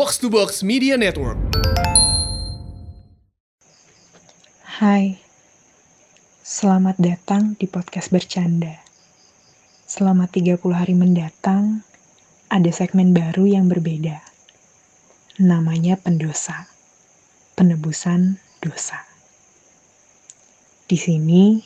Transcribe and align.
Box 0.00 0.16
to 0.16 0.32
Box 0.32 0.64
Media 0.64 0.96
Network. 0.96 1.36
Hai, 4.80 5.20
selamat 6.40 6.96
datang 6.96 7.52
di 7.60 7.68
podcast 7.68 8.08
bercanda. 8.08 8.80
Selama 9.84 10.24
30 10.24 10.56
hari 10.72 10.96
mendatang, 10.96 11.84
ada 12.48 12.72
segmen 12.72 13.12
baru 13.12 13.44
yang 13.44 13.68
berbeda. 13.68 14.24
Namanya 15.36 16.00
pendosa, 16.00 16.64
penebusan 17.60 18.40
dosa. 18.64 19.04
Di 20.88 20.96
sini, 20.96 21.60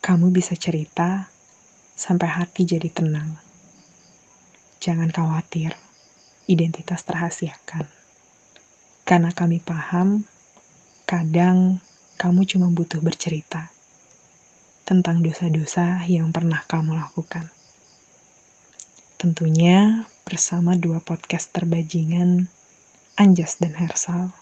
kamu 0.00 0.32
bisa 0.32 0.56
cerita 0.56 1.28
sampai 2.00 2.32
hati 2.32 2.64
jadi 2.64 2.88
tenang. 2.88 3.36
Jangan 4.80 5.12
khawatir, 5.12 5.81
identitas 6.52 7.00
terhasiakan. 7.08 7.88
Karena 9.08 9.32
kami 9.32 9.58
paham, 9.64 10.28
kadang 11.08 11.80
kamu 12.20 12.44
cuma 12.44 12.68
butuh 12.68 13.00
bercerita 13.00 13.72
tentang 14.84 15.24
dosa-dosa 15.24 16.04
yang 16.06 16.30
pernah 16.30 16.60
kamu 16.68 17.00
lakukan. 17.00 17.48
Tentunya 19.16 20.04
bersama 20.28 20.76
dua 20.76 21.00
podcast 21.00 21.48
terbajingan, 21.54 22.46
Anjas 23.16 23.56
dan 23.56 23.72
Hersal, 23.72 24.34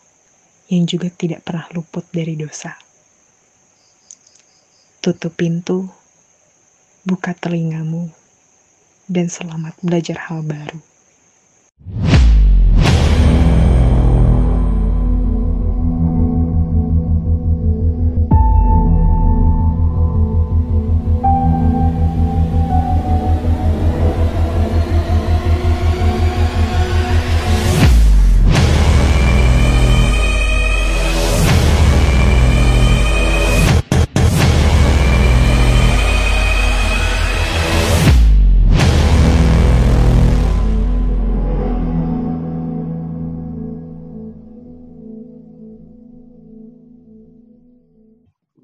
yang 0.73 0.85
juga 0.89 1.13
tidak 1.13 1.45
pernah 1.47 1.69
luput 1.73 2.05
dari 2.11 2.35
dosa. 2.35 2.75
Tutup 5.01 5.33
pintu, 5.37 5.89
buka 7.05 7.33
telingamu, 7.33 8.13
dan 9.09 9.27
selamat 9.33 9.77
belajar 9.81 10.31
hal 10.31 10.45
baru. 10.45 10.90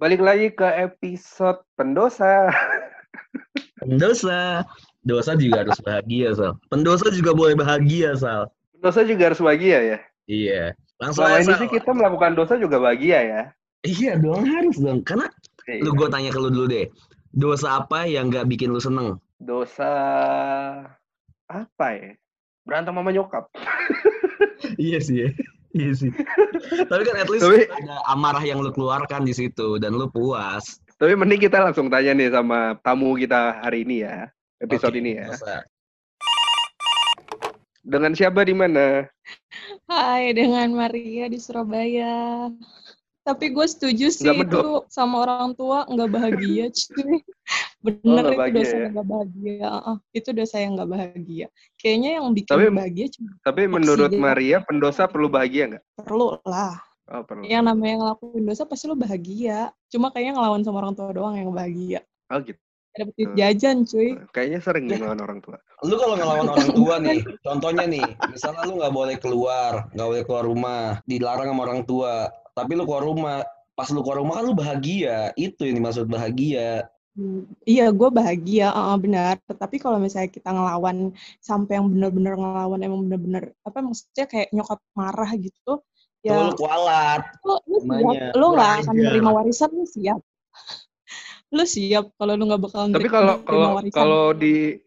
Balik 0.06 0.22
lagi 0.22 0.54
ke 0.54 0.62
episode 0.86 1.66
pendosa. 1.74 2.46
Pendosa. 3.82 4.62
Dosa 5.02 5.34
juga 5.34 5.66
harus 5.66 5.82
bahagia, 5.82 6.30
Sal. 6.30 6.54
Pendosa 6.70 7.10
juga 7.10 7.34
boleh 7.34 7.58
bahagia, 7.58 8.14
Sal. 8.14 8.46
Pendosa 8.70 9.02
juga 9.02 9.34
harus 9.34 9.42
bahagia 9.42 9.82
ya. 9.82 9.98
Iya. 10.30 10.78
Langsung 11.02 11.26
Selama 11.26 11.42
aja, 11.42 11.50
ini 11.50 11.54
sih 11.58 11.70
kita 11.74 11.90
melakukan 11.90 12.38
dosa 12.38 12.54
juga 12.54 12.78
bahagia 12.78 13.18
ya. 13.18 13.42
Iya 13.82 14.14
dong, 14.22 14.46
harus 14.46 14.78
dong. 14.78 15.02
Karena 15.02 15.26
Iya. 15.66 15.82
lu 15.82 15.90
gue 15.98 16.06
tanya 16.06 16.30
ke 16.30 16.38
lu 16.38 16.54
dulu 16.54 16.70
deh. 16.70 16.86
Dosa 17.34 17.82
apa 17.82 18.06
yang 18.06 18.30
gak 18.30 18.46
bikin 18.46 18.70
lu 18.70 18.78
seneng? 18.78 19.18
Dosa 19.42 19.90
apa 21.50 21.86
ya? 21.98 22.14
Berantem 22.62 22.94
sama 22.94 23.10
nyokap. 23.10 23.50
iya 24.78 25.02
sih 25.02 25.26
ya. 25.26 25.34
Iya 25.76 25.92
sih. 25.92 26.10
Tapi 26.88 27.02
kan 27.04 27.16
at 27.20 27.28
least 27.28 27.44
Tapi- 27.44 27.68
ada 27.68 28.00
amarah 28.08 28.40
yang 28.40 28.64
lu 28.64 28.72
keluarkan 28.72 29.28
di 29.28 29.36
situ 29.36 29.76
dan 29.76 29.92
lu 29.92 30.08
puas. 30.08 30.80
Tapi 30.96 31.12
mending 31.12 31.44
kita 31.44 31.60
langsung 31.60 31.92
tanya 31.92 32.16
nih 32.16 32.32
sama 32.32 32.80
tamu 32.80 33.12
kita 33.20 33.60
hari 33.60 33.84
ini 33.84 34.00
ya. 34.08 34.32
Episode 34.56 34.96
Oke, 34.96 35.00
ini 35.04 35.20
ya. 35.20 35.28
dosa. 35.28 35.56
Dengan 37.86 38.16
siapa 38.16 38.40
di 38.42 38.56
mana? 38.56 39.04
Hai, 39.86 40.32
dengan 40.32 40.72
Maria 40.72 41.28
di 41.28 41.36
Surabaya. 41.36 42.48
Tapi 43.22 43.52
gue 43.52 43.66
setuju 43.68 44.08
sih 44.08 44.26
itu 44.32 44.86
sama 44.88 45.28
orang 45.28 45.52
tua 45.54 45.84
nggak 45.86 46.10
bahagia, 46.10 46.72
cuy. 46.72 47.20
Bener 47.86 48.02
Oh, 48.18 48.30
itu 48.32 48.34
bahagia 48.34 48.58
dosa 48.58 48.74
ya? 48.76 48.88
nggak 48.90 49.06
bahagia. 49.06 49.68
Ah, 49.70 49.96
itu 50.10 50.28
dosa 50.34 50.56
yang 50.58 50.72
nggak 50.74 50.90
bahagia. 50.90 51.46
Kayaknya 51.78 52.10
yang 52.18 52.26
bikin 52.34 52.50
Tapi- 52.50 52.74
bahagia 52.74 53.06
cuma 53.14 53.28
Tapi 53.40 53.62
menurut 53.64 54.08
Oksigen. 54.10 54.22
Maria, 54.22 54.56
pendosa 54.60 55.02
perlu 55.06 55.28
bahagia 55.30 55.62
nggak? 55.70 55.84
perlu 55.96 56.26
lah. 56.42 56.74
Oh, 57.06 57.22
perlu. 57.22 57.46
Yang 57.46 57.62
namanya 57.64 57.94
ngelakuin 58.02 58.42
dosa 58.42 58.62
pasti 58.66 58.90
lo 58.90 58.98
bahagia. 58.98 59.70
Cuma 59.86 60.10
kayaknya 60.10 60.34
ngelawan 60.34 60.66
sama 60.66 60.82
orang 60.82 60.98
tua 60.98 61.14
doang 61.14 61.38
yang 61.38 61.54
bahagia. 61.54 62.02
Oh 62.26 62.42
gitu. 62.42 62.58
Duit 62.96 63.28
Hmm. 63.28 63.36
jajan, 63.36 63.76
cuy. 63.84 64.16
Kayaknya 64.32 64.58
sering 64.58 64.84
nih 64.88 64.96
ngelawan 64.96 65.20
orang 65.20 65.38
tua. 65.38 65.56
Lu 65.84 65.94
kalau 65.94 66.16
ngelawan 66.16 66.48
orang 66.48 66.68
tua 66.72 66.94
nih, 67.06 67.20
contohnya 67.44 67.84
nih, 67.84 68.02
misalnya 68.26 68.64
lu 68.64 68.80
nggak 68.80 68.90
boleh 68.90 69.16
keluar, 69.20 69.72
nggak 69.92 70.08
boleh 70.08 70.24
keluar 70.24 70.44
rumah, 70.48 70.84
dilarang 71.04 71.52
sama 71.52 71.62
orang 71.62 71.82
tua, 71.84 72.26
tapi 72.56 72.72
lu 72.72 72.88
keluar 72.88 73.04
rumah, 73.04 73.36
pas 73.76 73.92
lu 73.92 74.00
keluar 74.00 74.24
rumah 74.24 74.40
kan 74.40 74.44
lu 74.48 74.56
bahagia, 74.56 75.16
itu 75.36 75.60
yang 75.62 75.76
dimaksud 75.78 76.08
bahagia. 76.08 76.88
Hmm, 77.16 77.48
Iya, 77.64 77.88
gue 77.96 78.08
bahagia, 78.12 78.68
ah, 78.76 78.92
benar. 79.00 79.40
Tapi 79.48 79.80
kalau 79.80 79.96
misalnya 79.96 80.28
kita 80.28 80.52
ngelawan 80.52 81.16
sampai 81.40 81.80
yang 81.80 81.88
bener-bener 81.88 82.36
ngelawan, 82.36 82.80
emang 82.84 83.08
bener-bener 83.08 83.56
apa 83.64 83.80
maksudnya 83.80 84.28
kayak 84.28 84.52
nyokap 84.52 84.84
marah 84.92 85.32
gitu, 85.40 85.80
Tuh 85.80 85.80
ya 86.20 86.44
lu 86.44 86.52
kualat. 86.60 87.22
lo 87.40 87.56
lu 87.64 87.76
namanya, 87.88 88.28
siap, 88.28 88.36
lo 88.36 88.46
nggak 88.52 88.72
akan 88.84 88.94
menerima 89.00 89.30
warisan 89.32 89.70
lu 89.72 89.86
siap. 89.88 90.20
Lu 91.54 91.62
siap 91.62 92.10
kalau 92.18 92.34
lu 92.34 92.50
nggak 92.50 92.58
bakal 92.58 92.90
Tapi 92.90 93.06
kalau 93.06 93.38
kalau 93.46 93.78
kalau 93.94 94.24
di 94.34 94.82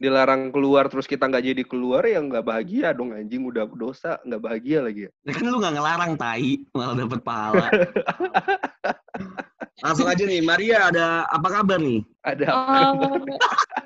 dilarang 0.00 0.48
keluar 0.48 0.88
terus 0.88 1.04
kita 1.04 1.28
nggak 1.28 1.44
jadi 1.52 1.62
keluar 1.68 2.08
ya 2.08 2.24
nggak 2.24 2.40
bahagia 2.40 2.96
dong 2.96 3.12
anjing 3.12 3.44
udah 3.44 3.68
dosa 3.76 4.16
nggak 4.24 4.40
bahagia 4.40 4.80
lagi 4.80 5.00
ya. 5.06 5.10
Ya 5.28 5.32
kan 5.36 5.44
lu 5.44 5.60
nggak 5.60 5.76
ngelarang 5.76 6.12
tai, 6.16 6.64
malah 6.72 6.96
dapet 6.96 7.20
pahala. 7.20 7.68
Langsung 9.80 10.08
aja 10.08 10.22
nih, 10.24 10.40
Maria 10.44 10.92
ada 10.92 11.24
apa 11.28 11.48
kabar 11.48 11.80
nih? 11.80 12.04
Ada 12.20 12.46
apa? 12.52 12.76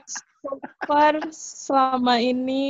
So 0.05 0.61
far 0.85 1.17
selama 1.33 2.21
ini 2.21 2.65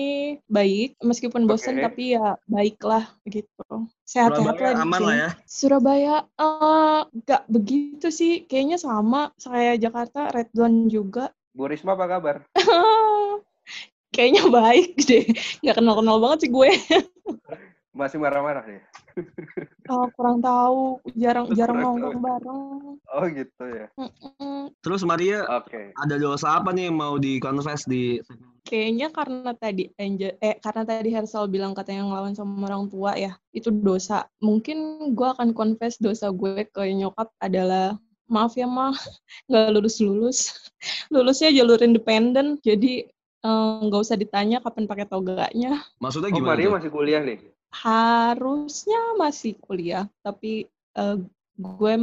baik, 0.46 0.94
meskipun 1.02 1.50
bosan 1.50 1.82
Oke. 1.82 1.84
tapi 1.90 2.04
ya 2.14 2.38
baiklah 2.46 3.10
gitu. 3.26 3.90
Sehat-sehat 4.06 4.54
Surabaya 4.54 4.74
lah 4.78 4.84
aman 4.86 5.00
lah 5.02 5.16
ya. 5.16 5.30
Surabaya 5.48 6.16
eh 6.38 7.00
nggak 7.10 7.42
begitu 7.50 8.08
sih, 8.14 8.46
kayaknya 8.46 8.78
sama 8.78 9.34
kayak 9.42 9.82
Jakarta 9.82 10.30
red 10.30 10.48
zone 10.54 10.86
juga. 10.86 11.34
Bu 11.50 11.66
Risma 11.66 11.98
apa 11.98 12.06
kabar? 12.06 12.36
Kayaknya 14.14 14.46
baik 14.46 14.94
deh, 15.10 15.26
nggak 15.66 15.74
kenal-kenal 15.74 16.22
banget 16.22 16.46
sih 16.46 16.50
gue. 16.54 16.70
Masih 17.94 18.18
marah-marah 18.18 18.66
ya? 18.66 18.82
Oh, 19.84 20.08
kurang 20.16 20.40
tahu, 20.40 20.96
jarang 21.12 21.52
jarang 21.52 21.76
nongkrong 21.76 22.16
bareng. 22.24 22.96
Oh 23.04 23.24
gitu 23.28 23.64
ya. 23.68 23.92
Mm-mm. 24.00 24.72
Terus 24.80 25.04
Maria 25.04 25.44
Oke. 25.60 25.92
ada 25.92 26.16
dosa 26.16 26.56
apa 26.56 26.72
nih 26.72 26.88
yang 26.88 26.96
mau 26.96 27.20
di-confess 27.20 27.84
di 27.84 28.16
Kayaknya 28.64 29.12
karena 29.12 29.52
tadi 29.52 29.92
Angel, 30.00 30.40
eh 30.40 30.56
karena 30.56 30.88
tadi 30.88 31.12
Hersal 31.12 31.52
bilang 31.52 31.76
katanya 31.76 32.08
ngelawan 32.08 32.32
sama 32.32 32.64
orang 32.64 32.88
tua 32.88 33.12
ya, 33.12 33.36
itu 33.52 33.68
dosa. 33.68 34.24
Mungkin 34.40 35.12
gue 35.12 35.28
akan 35.36 35.52
confess 35.52 36.00
dosa 36.00 36.32
gue 36.32 36.64
ke 36.64 36.80
nyokap 36.96 37.28
adalah 37.44 38.00
maaf 38.24 38.56
ya 38.56 38.64
mah 38.64 38.96
nggak 39.52 39.68
lulus 39.68 40.00
lulus, 40.00 40.38
lulusnya 41.12 41.52
jalur 41.52 41.76
independen, 41.84 42.56
jadi 42.64 43.04
eh, 43.44 43.76
nggak 43.84 44.00
usah 44.00 44.16
ditanya 44.16 44.64
kapan 44.64 44.88
pakai 44.88 45.12
toganya. 45.12 45.84
Maksudnya 46.00 46.32
Oh 46.32 46.40
gimana? 46.40 46.56
Maria 46.56 46.66
tuh? 46.72 46.74
masih 46.80 46.88
kuliah 46.90 47.20
nih. 47.20 47.52
Harusnya 47.74 49.18
masih 49.18 49.58
kuliah, 49.58 50.06
tapi 50.22 50.70
eh, 50.94 51.16
gue 51.58 51.94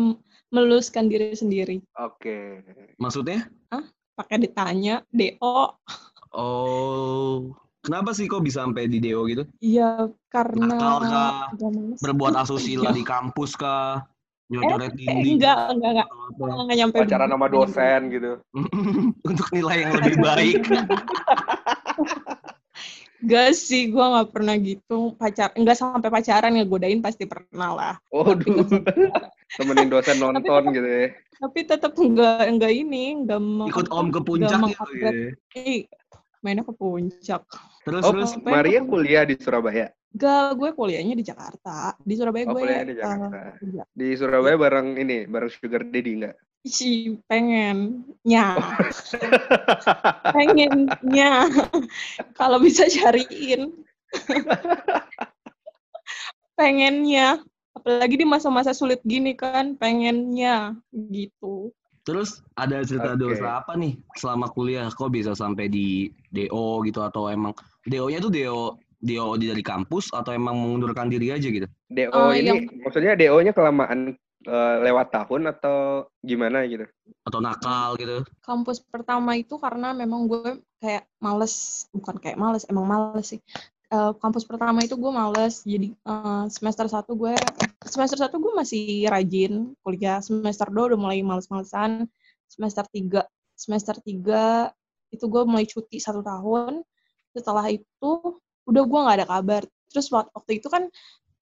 meluluskan 0.52 1.08
diri 1.08 1.32
sendiri. 1.32 1.80
Oke. 1.96 2.60
Maksudnya? 3.00 3.48
Pakai 4.12 4.44
ditanya, 4.44 5.08
DO, 5.08 5.80
Oh, 6.32 7.52
kenapa 7.84 8.16
sih 8.16 8.24
kok 8.24 8.40
bisa 8.40 8.64
sampai 8.64 8.88
di 8.88 9.04
DO 9.04 9.28
gitu? 9.28 9.44
Iya, 9.60 10.08
karena 10.32 10.80
Nakal 10.80 10.98
kah? 11.04 11.32
Berbuat 12.00 12.40
asusila 12.40 12.96
di 12.96 13.04
kampus 13.04 13.60
kah? 13.60 14.08
Nyocoret 14.52 14.92
Eh, 14.92 15.00
dinding? 15.00 15.40
enggak, 15.40 15.76
enggak, 15.76 15.92
enggak. 15.96 16.08
Atau 16.08 16.20
apa? 16.28 16.64
Nggak 16.68 16.78
nyampe 16.80 16.98
Pacaran 17.04 17.30
sama 17.32 17.48
dosen 17.48 18.00
gitu. 18.12 18.32
Untuk 19.32 19.48
nilai 19.56 19.78
yang 19.88 19.94
lebih 19.96 20.16
baik. 20.20 20.56
Enggak 23.22 23.54
sih, 23.54 23.94
gue 23.94 24.02
nggak 24.02 24.30
pernah 24.34 24.56
gitu. 24.58 25.14
Pacar, 25.14 25.54
enggak 25.54 25.78
sampai 25.78 26.10
pacaran 26.10 26.58
ngegodain 26.58 27.00
pasti 27.00 27.30
pernah 27.30 27.70
lah. 27.72 27.96
Oh 28.10 28.34
dulu. 28.34 28.66
nggak 28.66 29.30
Temenin 29.52 29.90
dosen 29.90 30.18
nonton 30.18 30.42
tetap- 30.42 30.74
gitu 30.74 30.90
ya. 30.90 31.08
Tapi 31.42 31.60
tetap 31.66 31.94
enggak, 31.98 32.46
enggak 32.50 32.74
ini, 32.74 33.04
enggak 33.22 33.42
mau. 33.42 33.66
Ikut 33.70 33.88
om 33.90 34.10
ke 34.10 34.22
puncak 34.22 34.58
gitu. 34.74 34.94
ya. 34.98 35.12
Eh, 35.58 35.86
mainnya 36.42 36.66
ke 36.66 36.74
puncak. 36.74 37.46
Terus 37.82 38.02
Oh 38.06 38.14
terus 38.14 38.32
Maria 38.42 38.82
ke- 38.82 38.90
kuliah 38.90 39.24
di 39.26 39.38
Surabaya. 39.38 39.90
Gak, 40.12 40.60
gue 40.60 40.70
kuliahnya 40.76 41.16
di 41.16 41.24
Jakarta. 41.24 41.96
Di 41.98 42.14
Surabaya 42.20 42.44
Oh, 42.46 42.52
gue 42.52 42.62
kuliahnya 42.62 42.84
di 42.84 42.94
eh, 42.94 43.00
Jakarta. 43.00 43.38
kerja. 43.58 43.84
Di 43.90 44.08
Surabaya 44.20 44.56
bareng 44.60 44.88
ini, 45.00 45.18
bareng 45.24 45.48
Sugar 45.50 45.82
Daddy 45.88 46.12
nggak? 46.20 46.36
Ih, 46.62 47.18
pengennya. 47.26 48.48
pengennya. 50.30 51.32
Kalau 52.38 52.62
bisa 52.62 52.86
cariin. 52.86 53.74
pengennya. 56.54 57.42
Apalagi 57.72 58.20
di 58.20 58.28
masa-masa 58.28 58.76
sulit 58.76 59.02
gini 59.02 59.34
kan, 59.34 59.74
pengennya 59.80 60.78
gitu. 60.94 61.72
Terus 62.02 62.42
ada 62.58 62.82
cerita 62.86 63.14
Oke. 63.14 63.22
dosa 63.22 63.62
apa 63.62 63.74
nih 63.78 63.98
selama 64.18 64.50
kuliah? 64.54 64.86
Kok 64.90 65.14
bisa 65.14 65.32
sampai 65.34 65.66
di 65.66 66.10
DO 66.30 66.82
gitu 66.86 67.02
atau 67.02 67.30
emang 67.30 67.54
DO-nya 67.86 68.22
tuh 68.22 68.30
DO 68.34 68.78
DO 69.02 69.34
di 69.38 69.50
dari 69.50 69.66
kampus 69.66 70.14
atau 70.14 70.30
emang 70.34 70.58
mengundurkan 70.58 71.10
diri 71.10 71.34
aja 71.34 71.46
gitu? 71.50 71.66
DO 71.90 72.10
Oh, 72.14 72.30
ini 72.34 72.50
yang- 72.54 72.70
maksudnya 72.86 73.18
DO-nya 73.18 73.54
kelamaan 73.54 74.14
eh, 74.46 74.76
lewat 74.86 75.08
tahun 75.14 75.54
atau 75.54 76.10
gimana 76.22 76.66
gitu? 76.66 76.86
Atau 77.28 77.40
nakal 77.42 77.98
gitu? 78.02 78.26
Kampus 78.42 78.82
pertama 78.82 79.38
itu 79.38 79.58
karena 79.62 79.94
memang 79.94 80.26
gue 80.26 80.62
kayak 80.82 81.06
males, 81.22 81.86
bukan 81.94 82.18
kayak 82.18 82.38
males, 82.38 82.66
emang 82.70 82.86
males 82.90 83.38
sih. 83.38 83.42
Eh, 83.92 84.14
kampus 84.24 84.48
pertama 84.48 84.80
itu 84.82 84.96
gue 84.96 85.12
males, 85.12 85.68
jadi 85.68 85.92
eh, 85.92 86.44
semester 86.48 86.88
satu 86.88 87.12
gue, 87.14 87.36
semester 87.84 88.18
satu 88.24 88.40
gue 88.40 88.54
masih 88.56 89.06
rajin 89.12 89.76
kuliah, 89.84 90.24
semester 90.24 90.72
dua 90.72 90.96
udah 90.96 91.00
mulai 91.00 91.20
males-malesan, 91.22 92.08
semester 92.48 92.88
tiga, 92.88 93.28
semester 93.54 94.00
tiga 94.00 94.72
itu 95.12 95.28
gue 95.28 95.44
mulai 95.44 95.68
cuti 95.68 96.00
satu 96.00 96.24
tahun, 96.24 96.88
setelah 97.36 97.68
itu 97.68 98.12
udah 98.64 98.84
gue 98.88 99.00
nggak 99.04 99.18
ada 99.22 99.28
kabar. 99.28 99.62
Terus 99.92 100.08
wak- 100.08 100.32
waktu 100.32 100.64
itu 100.64 100.72
kan 100.72 100.88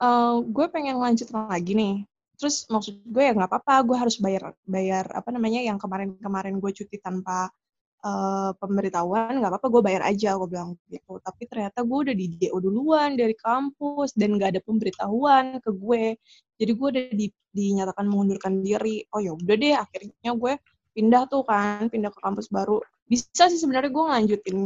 eh, 0.01 0.35
gue 0.41 0.65
pengen 0.73 0.97
lanjut 0.97 1.29
lagi 1.29 1.77
nih, 1.77 2.01
terus 2.39 2.63
maksud 2.71 3.03
gue 3.03 3.23
ya 3.27 3.35
nggak 3.35 3.51
apa-apa 3.51 3.83
gue 3.83 3.97
harus 3.99 4.15
bayar 4.23 4.55
bayar 4.63 5.05
apa 5.11 5.29
namanya 5.35 5.59
yang 5.59 5.75
kemarin-kemarin 5.75 6.55
gue 6.63 6.71
cuti 6.71 6.95
tanpa 7.03 7.51
eh, 7.99 8.51
pemberitahuan 8.55 9.43
nggak 9.43 9.51
apa-apa 9.51 9.67
gue 9.67 9.81
bayar 9.83 10.01
aja 10.07 10.39
gue 10.39 10.47
bilang 10.47 10.79
gitu. 10.87 11.19
Tapi 11.19 11.43
ternyata 11.51 11.83
gue 11.83 11.97
udah 12.07 12.15
di 12.15 12.25
DO 12.39 12.57
duluan 12.63 13.19
dari 13.19 13.35
kampus 13.35 14.15
dan 14.15 14.39
nggak 14.39 14.55
ada 14.55 14.61
pemberitahuan 14.63 15.59
ke 15.59 15.71
gue. 15.75 16.15
Jadi 16.59 16.71
gue 16.71 16.87
udah 16.95 17.05
di- 17.11 17.35
dinyatakan 17.51 18.05
mengundurkan 18.07 18.63
diri. 18.63 19.03
Oh 19.11 19.19
ya 19.19 19.35
udah 19.35 19.55
deh 19.59 19.75
akhirnya 19.75 20.31
gue 20.31 20.53
pindah 20.95 21.23
tuh 21.27 21.43
kan 21.43 21.91
pindah 21.91 22.11
ke 22.15 22.19
kampus 22.23 22.47
baru. 22.47 22.79
Bisa 23.03 23.51
sih 23.51 23.59
sebenarnya 23.59 23.91
gue 23.91 24.03
ngelanjutin 24.07 24.57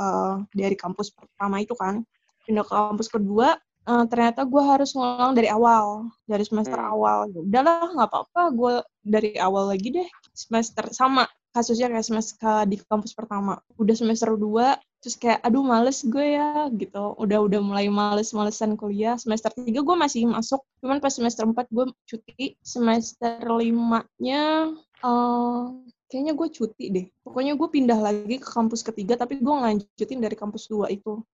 eh, 0.00 0.34
dari 0.56 0.76
kampus 0.80 1.12
pertama 1.12 1.60
itu 1.60 1.76
kan 1.76 2.00
pindah 2.48 2.64
ke 2.64 2.72
kampus 2.72 3.08
kedua 3.12 3.52
eh, 3.88 4.04
ternyata 4.06 4.44
gue 4.44 4.62
harus 4.62 4.92
ngulang 4.92 5.32
dari 5.32 5.48
awal 5.48 6.12
dari 6.28 6.44
semester 6.44 6.76
Hmm. 6.76 6.92
awal. 6.92 7.18
Ya 7.32 7.40
udahlah 7.40 7.88
nggak 7.96 8.08
apa-apa 8.12 8.42
gue 8.52 8.74
dari 9.02 9.30
awal 9.40 9.72
lagi 9.72 9.88
deh 9.90 10.08
semester 10.36 10.84
sama 10.92 11.24
kasusnya 11.48 11.88
kayak 11.88 12.04
semester 12.06 12.68
di 12.68 12.76
kampus 12.84 13.16
pertama. 13.16 13.56
Udah 13.80 13.96
semester 13.96 14.36
2 14.36 14.76
terus 14.98 15.14
kayak 15.14 15.40
aduh 15.42 15.64
males 15.64 16.04
gue 16.04 16.36
ya 16.36 16.68
gitu. 16.70 17.16
Udah 17.16 17.38
udah 17.40 17.60
mulai 17.64 17.88
males-malesan 17.88 18.76
kuliah. 18.76 19.16
Semester 19.16 19.50
3 19.56 19.64
gue 19.80 19.96
masih 19.96 20.28
masuk 20.28 20.60
cuman 20.84 21.00
pas 21.00 21.10
semester 21.10 21.48
4 21.48 21.66
gue 21.72 21.86
cuti. 22.04 22.54
Semester 22.60 23.40
5 23.42 24.04
nya 24.20 24.68
eh 25.00 25.62
kayaknya 26.08 26.32
gue 26.36 26.48
cuti 26.52 26.84
deh. 26.92 27.06
Pokoknya 27.24 27.56
gue 27.56 27.68
pindah 27.68 27.98
lagi 27.98 28.36
ke 28.38 28.48
kampus 28.48 28.84
ketiga 28.84 29.16
tapi 29.16 29.40
gue 29.40 29.54
ngelanjutin 29.54 30.20
dari 30.20 30.36
kampus 30.36 30.68
2 30.68 30.92
itu. 30.92 31.24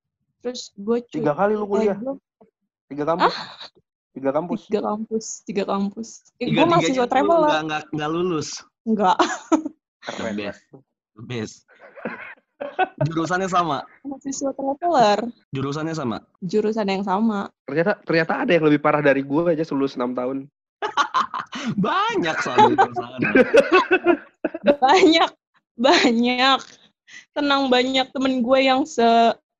Terus 0.41 0.71
gue 0.77 1.01
cuti 1.05 1.21
Tiga 1.21 1.35
kali 1.35 1.56
lu 1.56 1.65
kuliah? 1.65 1.97
Tiga 2.88 3.04
kampus? 3.08 3.34
Tiga 4.14 4.31
kampus? 4.31 4.60
tiga 4.70 4.81
kampus 4.86 5.26
tiga 5.42 5.64
kampus 5.66 6.08
eh, 6.38 6.46
gue 6.54 6.62
mahasiswa 6.62 7.02
tuh 7.02 7.10
traveler 7.10 7.50
nggak 7.50 7.62
nggak 7.66 7.82
nggak 7.98 8.10
lulus. 8.14 8.48
enggak 8.86 9.19
Keren. 10.06 10.34
Best. 10.38 10.62
Best. 11.26 11.56
Jurusannya 13.10 13.50
sama. 13.50 13.82
mahasiswa 14.06 14.54
traveler 14.54 15.19
Jurusannya 15.50 15.94
sama. 15.98 16.22
jurusan 16.46 16.86
yang 16.86 17.02
sama 17.02 17.50
Ternyata 17.66 17.98
ternyata 18.06 18.32
ada 18.46 18.52
yang 18.54 18.64
lebih 18.70 18.81
parah 18.81 19.02
dari 19.02 19.26
gue 19.26 19.42
aja 19.50 19.66
lulus 19.75 19.98
6 19.98 20.14
tahun. 20.14 20.46
Banyak 21.81 22.36
soalnya 22.44 22.86
banyak 24.84 25.31
banyak 25.75 26.60
tenang 27.32 27.62
banyak 27.72 28.06
temen 28.12 28.44
gue 28.44 28.60
yang 28.62 28.84
se 28.84 29.04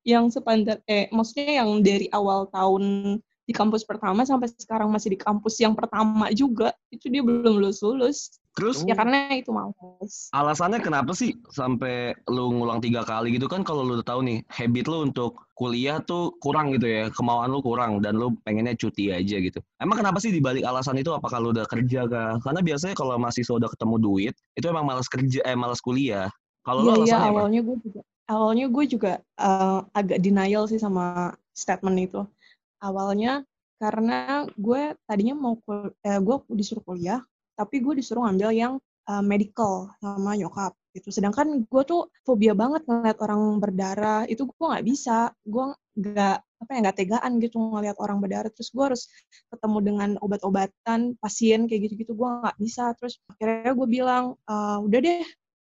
yang 0.05 0.29
sepantar 0.29 0.79
eh 0.85 1.09
maksudnya 1.09 1.65
yang 1.65 1.81
dari 1.81 2.07
awal 2.13 2.45
tahun 2.53 3.17
di 3.45 3.53
kampus 3.53 3.85
pertama 3.85 4.25
sampai 4.25 4.49
sekarang 4.53 4.89
masih 4.89 5.13
di 5.13 5.19
kampus 5.21 5.57
yang 5.61 5.73
pertama 5.73 6.29
juga 6.33 6.73
itu 6.89 7.09
dia 7.09 7.21
belum 7.21 7.61
lulus 7.61 7.81
lulus 7.81 8.19
Terus? 8.55 8.87
Ya 8.87 8.95
karena 8.95 9.35
itu 9.35 9.51
males. 9.51 10.31
Alasannya 10.31 10.79
kenapa 10.79 11.11
sih 11.11 11.35
sampai 11.51 12.15
lu 12.31 12.55
ngulang 12.55 12.79
tiga 12.79 13.03
kali 13.03 13.35
gitu? 13.35 13.51
Kan 13.51 13.67
kalau 13.67 13.83
lu 13.83 13.99
udah 13.99 14.07
tahu 14.07 14.23
nih 14.23 14.47
habit 14.47 14.87
lu 14.87 15.11
untuk 15.11 15.43
kuliah 15.59 15.99
tuh 15.99 16.31
kurang 16.39 16.71
gitu 16.71 16.87
ya 16.87 17.11
kemauan 17.11 17.51
lu 17.51 17.59
kurang 17.59 17.99
dan 17.99 18.15
lu 18.15 18.31
pengennya 18.47 18.71
cuti 18.79 19.11
aja 19.11 19.43
gitu. 19.43 19.59
Emang 19.75 19.99
kenapa 19.99 20.23
sih 20.23 20.31
dibalik 20.31 20.63
alasan 20.63 20.95
itu? 20.95 21.11
Apakah 21.11 21.43
lu 21.43 21.51
udah 21.51 21.67
kerja 21.67 22.07
kah? 22.07 22.39
Karena 22.39 22.63
biasanya 22.63 22.95
kalau 22.95 23.19
mahasiswa 23.19 23.59
udah 23.59 23.69
ketemu 23.75 23.95
duit 23.99 24.33
itu 24.55 24.65
emang 24.71 24.87
malas 24.87 25.11
kerja 25.11 25.43
eh 25.43 25.57
malas 25.59 25.83
kuliah. 25.83 26.31
Kalau 26.63 26.79
lu 26.79 26.87
Iya 26.87 26.95
iya 26.95 26.95
alasannya 26.95 27.19
apa? 27.27 27.31
awalnya 27.35 27.59
gue 27.59 27.77
juga 27.83 28.01
awalnya 28.29 28.65
gue 28.69 28.85
juga 28.89 29.11
eh, 29.21 29.79
agak 29.93 30.19
denial 30.21 30.65
sih 30.69 30.79
sama 30.81 31.33
statement 31.53 31.97
itu. 32.01 32.21
Awalnya 32.83 33.45
karena 33.81 34.47
gue 34.55 34.95
tadinya 35.07 35.35
mau 35.35 35.55
kul 35.63 35.91
eh, 36.05 36.19
gue 36.21 36.35
disuruh 36.55 36.83
kuliah 36.85 37.19
tapi 37.59 37.83
gue 37.83 37.93
disuruh 37.99 38.27
ngambil 38.27 38.49
yang 38.55 38.73
eh, 39.09 39.23
medical 39.23 39.91
sama 40.01 40.35
nyokap 40.39 40.73
gitu. 40.95 41.11
Sedangkan 41.11 41.67
gue 41.67 41.83
tuh 41.83 42.07
fobia 42.23 42.55
banget 42.55 42.87
ngeliat 42.87 43.17
orang 43.19 43.59
berdarah 43.59 44.23
itu 44.31 44.47
gue 44.47 44.65
nggak 44.65 44.85
bisa. 44.87 45.31
Gue 45.43 45.75
nggak 45.95 46.37
apa 46.55 46.71
ya 46.71 46.79
nggak 46.87 46.97
tegaan 46.97 47.31
gitu 47.43 47.57
ngeliat 47.59 47.97
orang 47.99 48.17
berdarah. 48.23 48.49
Terus 48.51 48.69
gue 48.71 48.83
harus 48.83 49.03
ketemu 49.51 49.77
dengan 49.83 50.09
obat-obatan 50.23 51.19
pasien 51.19 51.67
kayak 51.67 51.91
gitu-gitu 51.91 52.15
gue 52.15 52.29
nggak 52.41 52.57
bisa. 52.59 52.95
Terus 52.97 53.19
akhirnya 53.27 53.71
gue 53.75 53.87
bilang 53.91 54.23
"Eh, 54.47 54.77
udah 54.87 54.99
deh 55.03 55.21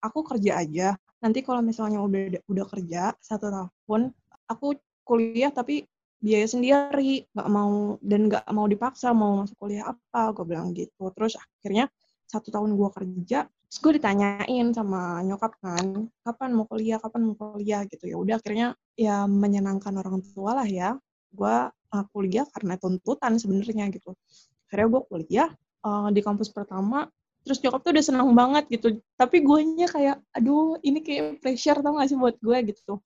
aku 0.08 0.22
kerja 0.26 0.62
aja. 0.62 0.88
Nanti 1.20 1.42
kalau 1.42 1.60
misalnya 1.64 1.98
udah 2.00 2.42
udah 2.46 2.66
kerja 2.68 3.12
satu 3.18 3.50
tahun 3.50 4.12
aku 4.46 4.78
kuliah 5.02 5.50
tapi 5.50 5.86
biaya 6.16 6.48
sendiri 6.48 7.28
nggak 7.30 7.48
mau 7.52 8.00
dan 8.00 8.26
nggak 8.26 8.44
mau 8.50 8.66
dipaksa 8.66 9.12
mau 9.12 9.44
masuk 9.44 9.56
kuliah 9.60 9.92
apa 9.92 10.32
gue 10.32 10.44
bilang 10.46 10.70
gitu. 10.72 11.10
Terus 11.12 11.38
akhirnya 11.38 11.90
satu 12.26 12.50
tahun 12.50 12.74
gue 12.74 12.90
kerja 12.90 13.46
terus 13.46 13.82
gue 13.82 13.98
ditanyain 13.98 14.66
sama 14.70 15.26
nyokap 15.26 15.58
kan 15.58 16.06
kapan 16.22 16.50
mau 16.54 16.66
kuliah? 16.70 16.98
Kapan 17.02 17.20
mau 17.26 17.34
kuliah? 17.34 17.82
Gitu. 17.86 18.10
Ya 18.10 18.16
udah 18.16 18.34
akhirnya 18.38 18.68
ya 18.94 19.26
menyenangkan 19.26 19.94
orang 19.98 20.22
tua 20.22 20.62
lah 20.62 20.68
ya. 20.68 20.94
Gue 21.34 21.56
uh, 21.70 22.04
kuliah 22.14 22.46
karena 22.54 22.78
tuntutan 22.78 23.36
sebenarnya 23.36 23.90
gitu. 23.92 24.14
Akhirnya 24.66 24.86
gue 24.90 25.02
kuliah 25.10 25.48
uh, 25.86 26.08
di 26.10 26.20
kampus 26.22 26.50
pertama 26.50 27.06
terus 27.46 27.62
nyokap 27.62 27.80
tuh 27.86 27.94
udah 27.94 28.04
senang 28.04 28.28
banget 28.34 28.66
gitu. 28.66 28.98
Tapi 29.14 29.46
guanya 29.46 29.86
kayak 29.86 30.18
aduh 30.34 30.74
ini 30.82 30.98
kayak 30.98 31.38
pressure 31.38 31.78
tau 31.78 31.94
gak 31.94 32.10
sih 32.10 32.18
buat 32.18 32.34
gue? 32.42 32.74
gitu. 32.74 32.98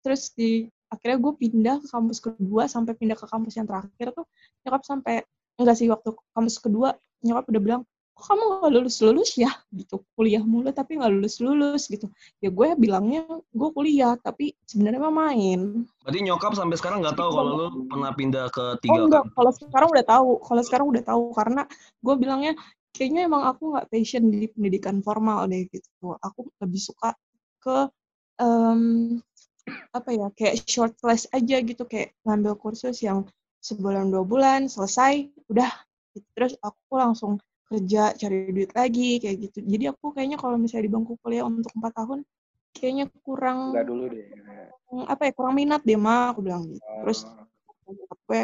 Terus 0.00 0.32
di 0.32 0.64
akhirnya 0.88 1.18
gue 1.20 1.32
pindah 1.36 1.76
ke 1.84 1.88
kampus 1.92 2.18
kedua 2.24 2.64
sampai 2.64 2.96
pindah 2.96 3.18
ke 3.18 3.28
kampus 3.28 3.60
yang 3.60 3.68
terakhir 3.68 4.16
tuh 4.16 4.24
nyokap 4.64 4.82
sampai 4.88 5.14
enggak 5.60 5.76
sih 5.76 5.90
waktu 5.92 6.16
kampus 6.32 6.56
kedua 6.62 6.96
nyokap 7.20 7.44
udah 7.50 7.62
bilang 7.62 7.82
kok 8.14 8.30
kamu 8.30 8.62
gak 8.62 8.72
lulus 8.72 8.96
lulus 9.02 9.30
ya? 9.34 9.50
gitu. 9.74 10.00
Kuliah 10.14 10.40
mulu 10.40 10.70
tapi 10.70 10.96
nggak 10.96 11.12
lulus 11.12 11.42
lulus 11.42 11.90
gitu. 11.90 12.06
Ya 12.40 12.48
gue 12.48 12.68
bilangnya 12.78 13.26
gue 13.28 13.68
kuliah 13.74 14.14
tapi 14.16 14.54
sebenarnya 14.64 15.02
mah 15.02 15.14
main. 15.28 15.84
Berarti 16.06 16.18
nyokap 16.24 16.56
sampai 16.56 16.78
sekarang 16.78 17.02
nggak 17.02 17.18
tahu 17.18 17.30
kalau 17.34 17.50
lu 17.58 17.66
pernah 17.90 18.14
pindah 18.14 18.46
ke 18.54 18.64
oh 18.64 18.80
tiga 18.80 19.00
enggak. 19.04 19.24
kampus. 19.28 19.34
kalau 19.36 19.52
sekarang 19.52 19.88
udah 19.92 20.06
tahu. 20.06 20.30
Kalau 20.40 20.62
sekarang 20.62 20.86
udah 20.88 21.02
tahu. 21.04 21.22
Karena 21.34 21.62
gue 22.00 22.14
bilangnya 22.14 22.52
kayaknya 22.94 23.26
emang 23.26 23.42
aku 23.50 23.74
nggak 23.74 23.90
passion 23.90 24.30
di 24.30 24.46
pendidikan 24.48 25.02
formal 25.02 25.50
deh 25.50 25.66
gitu 25.68 26.14
aku 26.22 26.46
lebih 26.62 26.80
suka 26.80 27.10
ke 27.58 27.90
em, 28.38 29.18
apa 29.90 30.10
ya 30.14 30.26
kayak 30.38 30.54
short 30.68 30.94
class 31.02 31.26
aja 31.34 31.58
gitu 31.60 31.82
kayak 31.88 32.14
ngambil 32.22 32.54
kursus 32.60 33.02
yang 33.02 33.26
sebulan 33.64 34.12
dua 34.12 34.22
bulan 34.22 34.70
selesai 34.70 35.26
udah 35.50 35.70
gitu. 36.14 36.26
terus 36.36 36.54
aku 36.62 36.92
langsung 37.00 37.32
kerja 37.66 38.12
cari 38.14 38.52
duit 38.54 38.70
lagi 38.76 39.18
kayak 39.18 39.36
gitu 39.50 39.58
jadi 39.64 39.84
aku 39.96 40.12
kayaknya 40.14 40.36
kalau 40.38 40.54
misalnya 40.60 40.86
di 40.86 40.92
bangku 40.92 41.16
kuliah 41.24 41.48
untuk 41.48 41.72
empat 41.74 41.92
tahun 41.96 42.20
kayaknya 42.76 43.04
kurang 43.24 43.72
Enggak 43.74 43.86
dulu 43.88 44.04
deh. 44.12 44.24
apa 45.10 45.22
ya 45.26 45.32
kurang 45.34 45.54
minat 45.58 45.82
deh 45.82 45.98
mah 45.98 46.30
aku 46.36 46.40
bilang 46.46 46.62
gitu 46.70 46.84
terus 47.02 47.26
Oh. 47.84 48.14
gue 48.24 48.42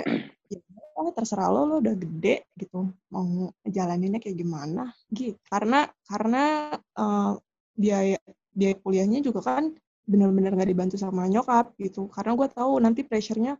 ya 0.53 0.61
udah, 1.07 1.15
terserah 1.17 1.49
lo 1.49 1.65
lo 1.65 1.75
udah 1.81 1.95
gede 1.97 2.45
gitu 2.59 2.93
mau 3.09 3.49
jalaninnya 3.65 4.21
kayak 4.21 4.37
gimana 4.37 4.93
gitu 5.11 5.39
karena 5.49 5.89
karena 6.05 6.43
eh, 6.77 7.33
biaya 7.81 8.19
biaya 8.53 8.77
kuliahnya 8.83 9.25
juga 9.25 9.41
kan 9.41 9.73
benar-benar 10.11 10.59
nggak 10.59 10.71
dibantu 10.75 10.97
sama 10.99 11.31
nyokap 11.31 11.71
gitu. 11.79 12.11
Karena 12.11 12.35
gue 12.35 12.49
tahu 12.51 12.73
nanti 12.83 13.07
pressure-nya 13.07 13.55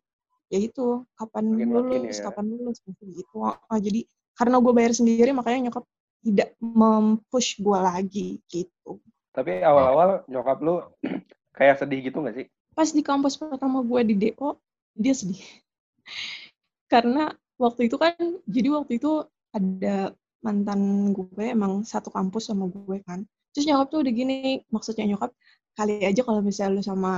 ya 0.51 0.59
itu 0.59 1.07
kapan 1.15 1.47
Makin-makin 1.47 2.11
lulus 2.11 2.19
ya. 2.19 2.27
kapan 2.27 2.45
lulus 2.51 2.79
gitu. 2.83 3.37
Ah, 3.47 3.79
jadi 3.79 4.03
karena 4.35 4.59
gue 4.59 4.73
bayar 4.75 4.93
sendiri 4.99 5.31
makanya 5.31 5.71
nyokap 5.71 5.85
tidak 6.27 6.49
mempush 6.59 7.63
gue 7.63 7.79
lagi 7.79 8.29
gitu. 8.51 8.99
Tapi 9.31 9.63
awal-awal 9.63 10.27
nyokap 10.27 10.59
lu 10.59 10.83
kayak 11.57 11.79
sedih 11.79 12.03
gitu 12.03 12.19
gak 12.27 12.35
sih? 12.35 12.47
pas 12.71 12.87
di 12.97 13.03
kampus 13.03 13.37
pertama 13.37 13.83
gue 13.83 14.01
di 14.09 14.15
DO 14.17 14.57
dia 14.97 15.13
sedih 15.13 15.43
karena 16.93 17.33
waktu 17.61 17.87
itu 17.89 17.97
kan 18.01 18.15
jadi 18.49 18.69
waktu 18.77 18.99
itu 19.01 19.25
ada 19.55 20.13
mantan 20.41 21.13
gue 21.13 21.45
emang 21.45 21.85
satu 21.85 22.09
kampus 22.13 22.51
sama 22.51 22.67
gue 22.69 22.99
kan. 23.05 23.23
Terus 23.53 23.65
nyokap 23.69 23.87
tuh 23.93 23.99
udah 24.07 24.13
gini 24.15 24.37
maksudnya 24.75 25.05
nyokap 25.11 25.31
kali 25.79 26.03
aja 26.05 26.21
kalau 26.27 26.41
misalnya 26.45 26.81
lu 26.81 26.83
sama 26.85 27.13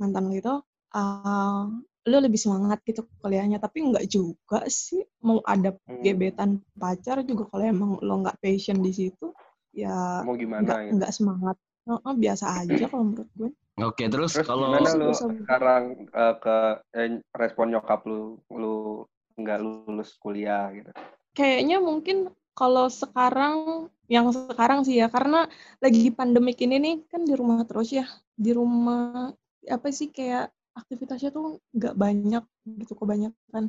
mantan 0.00 0.24
lu 0.28 0.34
itu 0.38 0.54
uh, 0.96 1.62
lu 2.04 2.16
lebih 2.20 2.40
semangat 2.40 2.78
gitu 2.84 3.06
kuliahnya. 3.22 3.58
Tapi 3.62 3.78
nggak 3.90 4.06
juga 4.10 4.66
sih 4.68 5.02
mau 5.24 5.40
ada 5.44 5.72
Hmm. 5.86 6.00
gebetan 6.04 6.50
pacar 6.76 7.22
juga 7.24 7.48
kalau 7.52 7.64
emang 7.64 7.90
lo 8.02 8.14
nggak 8.24 8.38
passion 8.42 8.80
di 8.82 8.92
situ 8.92 9.32
ya 9.74 10.22
Mau 10.24 10.34
nggak 10.34 10.40
gimana 10.42 10.72
nggak 10.96 11.12
semangat. 11.14 11.56
Heeh, 11.84 12.14
biasa 12.16 12.44
aja 12.64 12.84
kalau 12.88 13.04
menurut 13.12 13.30
gue. 13.36 13.50
Oke, 13.84 14.06
terus, 14.06 14.32
Terus 14.32 14.46
kalau 14.48 14.70
gimana 14.72 14.90
lu 14.96 15.10
sekarang 15.12 15.82
eh, 16.08 16.34
ke 16.40 16.56
eh, 16.94 17.10
respon 17.36 17.66
nyokap 17.74 18.00
lu 18.06 18.38
lu 18.54 19.04
nggak 19.40 19.58
lulus 19.62 20.10
kuliah 20.22 20.70
gitu? 20.74 20.90
kayaknya 21.34 21.82
mungkin 21.82 22.30
kalau 22.54 22.86
sekarang 22.86 23.88
yang 24.06 24.30
sekarang 24.30 24.86
sih 24.86 25.00
ya 25.02 25.10
karena 25.10 25.48
lagi 25.82 26.12
pandemik 26.14 26.60
ini 26.62 26.76
nih 26.78 26.94
kan 27.10 27.26
di 27.26 27.34
rumah 27.34 27.64
terus 27.66 27.90
ya. 27.90 28.06
Di 28.38 28.54
rumah 28.54 29.32
apa 29.66 29.88
sih 29.90 30.10
kayak 30.14 30.52
aktivitasnya 30.74 31.30
tuh 31.34 31.58
nggak 31.74 31.94
banyak 31.98 32.44
gitu 32.82 32.94
kebanyakan. 32.98 33.64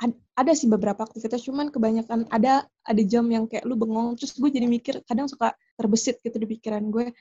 Ad- 0.00 0.20
ada 0.36 0.52
sih 0.56 0.68
beberapa 0.72 1.04
aktivitas 1.04 1.44
cuman 1.44 1.68
kebanyakan 1.74 2.28
ada 2.32 2.64
ada 2.84 3.02
jam 3.04 3.28
yang 3.28 3.44
kayak 3.50 3.64
lu 3.68 3.76
bengong 3.76 4.16
terus 4.16 4.36
gue 4.40 4.48
jadi 4.52 4.64
mikir 4.68 5.04
kadang 5.04 5.28
suka 5.28 5.52
terbesit 5.76 6.20
gitu 6.24 6.36
di 6.40 6.48
pikiran 6.48 6.88
gue 6.88 7.12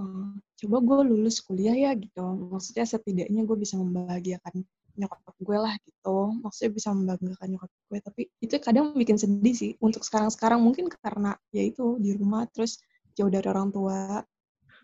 "Eh, 0.00 0.30
coba 0.64 0.76
gue 0.82 0.98
lulus 1.14 1.38
kuliah 1.46 1.74
ya 1.74 1.90
gitu. 1.94 2.22
Maksudnya 2.50 2.86
setidaknya 2.88 3.42
gue 3.46 3.56
bisa 3.58 3.78
membahagiakan 3.78 4.66
nyokap 4.94 5.34
gue 5.38 5.58
lah 5.58 5.74
gitu. 5.82 6.16
Maksudnya 6.42 6.70
bisa 6.74 6.88
membanggakan 6.94 7.48
nyokap 7.54 7.70
gue 7.70 7.98
tapi 8.00 8.22
itu 8.42 8.54
kadang 8.62 8.94
bikin 8.94 9.18
sedih 9.18 9.54
sih 9.54 9.72
untuk 9.82 10.06
sekarang-sekarang. 10.06 10.62
Mungkin 10.62 10.90
karena 10.90 11.34
ya 11.50 11.62
itu 11.66 11.98
di 11.98 12.14
rumah 12.14 12.46
terus 12.50 12.78
jauh 13.14 13.30
dari 13.30 13.46
orang 13.50 13.70
tua 13.74 14.22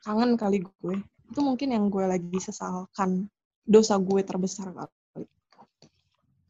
kangen 0.03 0.35
kali 0.35 0.63
gue. 0.63 0.97
Itu 1.31 1.41
mungkin 1.43 1.75
yang 1.75 1.87
gue 1.89 2.05
lagi 2.07 2.39
sesalkan 2.43 3.31
dosa 3.63 3.99
gue 3.99 4.21
terbesar 4.27 4.75
kali. 4.75 5.27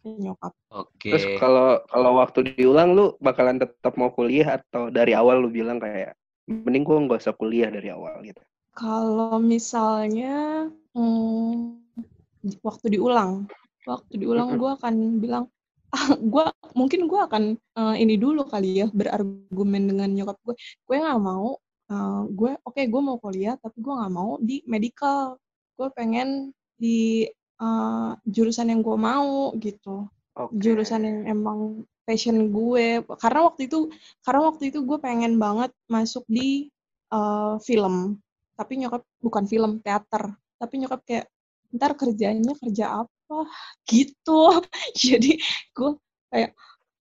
Nyokap. 0.01 0.53
Oke. 0.73 1.13
Terus 1.13 1.37
kalau 1.37 1.85
kalau 1.93 2.17
waktu 2.17 2.57
diulang 2.57 2.97
lu 2.97 3.13
bakalan 3.21 3.61
tetap 3.61 4.01
mau 4.01 4.09
kuliah 4.09 4.57
atau 4.57 4.89
dari 4.89 5.13
awal 5.13 5.45
lu 5.45 5.53
bilang 5.53 5.77
kayak 5.77 6.17
mending 6.51 6.83
gua 6.83 6.99
nggak 7.07 7.21
usah 7.23 7.37
kuliah 7.37 7.71
dari 7.71 7.93
awal 7.93 8.19
gitu. 8.25 8.41
Kalau 8.75 9.37
misalnya 9.39 10.67
hmm, 10.97 11.80
waktu 12.65 12.87
diulang, 12.99 13.49
waktu 13.89 14.13
diulang 14.21 14.57
gue 14.61 14.71
akan 14.77 14.95
bilang, 15.23 15.45
ah, 15.93 16.17
gue 16.17 16.45
mungkin 16.77 17.07
gue 17.11 17.21
akan 17.21 17.45
eh, 17.57 17.97
ini 18.03 18.15
dulu 18.17 18.47
kali 18.49 18.85
ya 18.85 18.87
berargumen 18.93 19.91
dengan 19.91 20.09
nyokap 20.13 20.37
gue. 20.47 20.55
Gue 20.87 20.97
nggak 21.01 21.21
mau, 21.21 21.59
eh, 21.91 22.23
gue 22.31 22.51
oke 22.65 22.83
gue 22.87 23.03
mau 23.03 23.17
kuliah 23.21 23.55
tapi 23.61 23.77
gue 23.81 23.95
nggak 23.95 24.13
mau 24.13 24.37
di 24.41 24.63
medical. 24.67 25.37
Gue 25.77 25.89
pengen 25.93 26.53
di 26.81 27.29
eh, 27.61 28.11
jurusan 28.25 28.73
yang 28.73 28.81
gue 28.81 28.97
mau 28.97 29.53
gitu 29.61 30.09
Oke. 30.41 30.57
jurusan 30.57 31.03
yang 31.05 31.19
emang 31.29 31.85
passion 32.09 32.49
gue 32.51 33.05
karena 33.21 33.41
waktu 33.47 33.69
itu 33.69 33.93
karena 34.25 34.41
waktu 34.49 34.73
itu 34.73 34.79
gue 34.83 34.99
pengen 34.99 35.37
banget 35.37 35.71
masuk 35.91 36.25
di 36.31 36.71
eh, 37.13 37.55
film 37.67 38.17
tapi 38.57 38.73
nyokap 38.81 39.03
bukan 39.21 39.45
film 39.45 39.73
teater 39.85 40.33
tapi 40.57 40.75
nyokap 40.81 41.01
kayak 41.05 41.27
ntar 41.77 41.93
kerjanya 42.01 42.53
kerja 42.61 42.85
apa? 43.07 43.37
Gitu. 43.89 44.41
Jadi 45.07 45.31
gue 45.77 45.91
kayak 46.33 46.51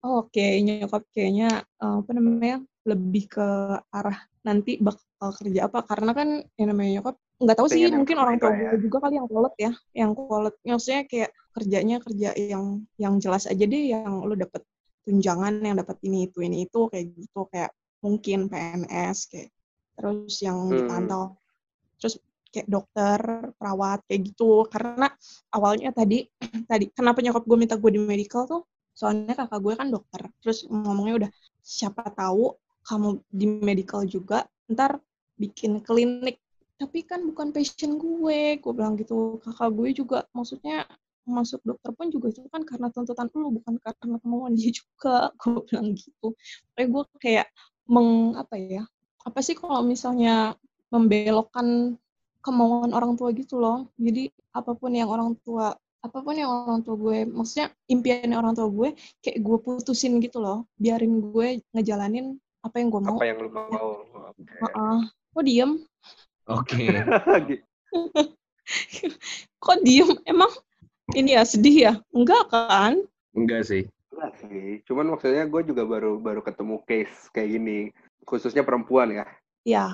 oh, 0.05 0.25
oke 0.27 0.45
nyokap 0.65 1.03
kayaknya 1.15 1.47
eh, 1.83 1.95
apa 2.01 2.11
namanya 2.17 2.57
lebih 2.87 3.23
ke 3.33 3.47
arah 3.91 4.17
nanti 4.47 4.79
bakal 4.79 5.29
kerja 5.39 5.59
apa. 5.67 5.79
Karena 5.89 6.11
kan 6.17 6.27
yang 6.59 6.67
namanya 6.71 6.91
nyokap 7.01 7.15
nggak 7.37 7.57
tahu 7.59 7.67
sih 7.69 7.81
Pengen 7.85 8.01
mungkin 8.01 8.17
orang 8.17 8.35
tua 8.41 8.49
terbaik 8.49 8.65
lah 8.65 8.71
gue 8.73 8.79
ya. 8.79 8.83
juga 8.89 8.97
kali 9.03 9.15
yang 9.21 9.29
kolot 9.29 9.53
ya 9.61 9.71
yang 9.93 10.11
kolot 10.17 10.55
maksudnya 10.65 11.01
kayak 11.05 11.29
kerjanya 11.53 11.95
kerja 12.01 12.29
yang 12.33 12.65
yang 12.97 13.13
jelas 13.21 13.43
aja 13.45 13.61
deh 13.61 13.83
yang 13.93 14.11
lu 14.25 14.33
dapet 14.33 14.61
tunjangan 15.05 15.53
yang 15.61 15.77
dapat 15.77 15.97
ini 16.01 16.17
itu 16.29 16.39
ini 16.41 16.65
itu 16.65 16.79
kayak 16.89 17.05
gitu 17.13 17.39
kayak 17.53 17.71
mungkin 18.01 18.49
PNS 18.49 19.17
kayak 19.29 19.49
terus 19.97 20.33
yang 20.41 20.57
Hmm. 20.57 20.77
dipantau 20.81 21.23
terus 22.01 22.15
kayak 22.57 22.69
dokter 22.69 23.19
perawat 23.61 24.01
kayak 24.09 24.33
gitu. 24.33 24.65
Karena 24.73 25.05
awalnya 25.53 25.93
tadi 25.93 26.25
tadi 26.71 26.89
kenapa 26.89 27.21
nyokap 27.21 27.45
gue 27.45 27.57
minta 27.61 27.77
gue 27.77 27.91
di 27.93 28.01
medical 28.01 28.49
tuh 28.49 28.65
soalnya 28.97 29.37
kakak 29.37 29.61
gue 29.61 29.73
kan 29.77 29.87
dokter. 29.93 30.21
Terus 30.41 30.65
ngomongnya 30.65 31.15
udah 31.25 31.31
siapa 31.61 32.09
tahu 32.17 32.57
kamu 32.89 33.21
di 33.29 33.45
medical 33.61 34.01
juga 34.09 34.49
ntar 34.65 34.97
bikin 35.37 35.85
klinik. 35.85 36.41
Tapi 36.81 37.05
kan 37.05 37.21
bukan 37.29 37.53
passion 37.53 38.01
gue 38.01 38.57
gue 38.57 38.73
bilang 38.73 38.97
gitu. 38.97 39.37
Kakak 39.45 39.69
gue 39.77 39.93
juga 39.93 40.25
maksudnya 40.33 40.89
masuk 41.27 41.59
dokter 41.61 41.91
pun 41.93 42.07
juga 42.09 42.31
itu 42.31 42.47
kan 42.49 42.63
karena 42.63 42.87
tuntutan 42.87 43.27
lu 43.35 43.51
bukan 43.59 43.75
karena 43.83 44.17
kemauan 44.23 44.55
dia 44.57 44.73
juga 44.81 45.29
gue 45.37 45.61
bilang 45.69 45.93
gitu. 45.93 46.33
Kayak 46.73 46.89
gue 46.89 47.03
kayak 47.21 47.47
meng 47.87 48.33
apa 48.33 48.57
ya 48.59 48.83
apa 49.27 49.39
sih 49.43 49.59
kalau 49.59 49.83
misalnya 49.83 50.55
membelokkan 50.87 51.99
kemauan 52.47 52.95
orang 52.95 53.19
tua 53.19 53.35
gitu 53.35 53.59
loh 53.59 53.91
jadi 53.99 54.31
apa 54.55 54.71
pun 54.79 54.95
yang 54.95 55.11
orang 55.11 55.35
tua 55.43 55.75
apa 55.99 56.17
pun 56.23 56.39
yang 56.39 56.47
orang 56.47 56.79
tua 56.87 56.95
gue 56.95 57.27
maksudnya 57.27 57.75
impian 57.91 58.31
orang 58.31 58.55
tua 58.55 58.71
gue 58.71 58.95
kayak 59.19 59.43
gue 59.43 59.57
putusin 59.59 60.23
gitu 60.23 60.39
loh 60.39 60.63
biarin 60.79 61.19
gue 61.19 61.59
ngejalanin 61.75 62.39
apa 62.63 62.79
yang 62.79 62.87
gue 62.87 63.01
mau 63.03 63.19
Apa 63.19 63.27
yang 63.27 63.37
lu 63.43 63.49
mau? 63.51 63.91
Oke. 64.31 64.47
Heeh. 64.47 64.97
kok 65.35 65.43
diem 65.43 65.71
Oke. 66.47 66.83
kok 69.63 69.79
diem 69.83 70.09
emang 70.23 70.51
ini 71.11 71.35
ya 71.35 71.43
sedih 71.43 71.75
ya 71.75 71.93
enggak 72.15 72.47
kan 72.47 73.03
Enggak 73.37 73.69
sih. 73.69 73.83
Enggak 74.09 74.31
sih. 74.41 74.81
Cuman 74.89 75.13
maksudnya 75.13 75.45
gue 75.45 75.61
juga 75.69 75.85
baru 75.85 76.17
baru 76.17 76.41
ketemu 76.41 76.81
case 76.89 77.29
kayak 77.29 77.49
gini, 77.53 77.79
khususnya 78.25 78.65
perempuan 78.65 79.13
ya. 79.13 79.25
ya 79.61 79.85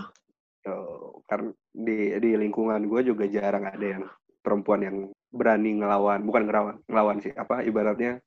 karena 1.27 1.51
di 1.75 2.15
di 2.23 2.29
lingkungan 2.39 2.87
gue 2.87 3.01
juga 3.03 3.27
jarang 3.27 3.67
ada 3.67 3.83
yang 3.83 4.03
perempuan 4.43 4.81
yang 4.83 4.97
berani 5.33 5.79
ngelawan, 5.81 6.23
bukan 6.23 6.43
ngelawan, 6.47 6.75
ngelawan 6.87 7.17
sih, 7.23 7.31
apa 7.35 7.63
ibaratnya 7.63 8.19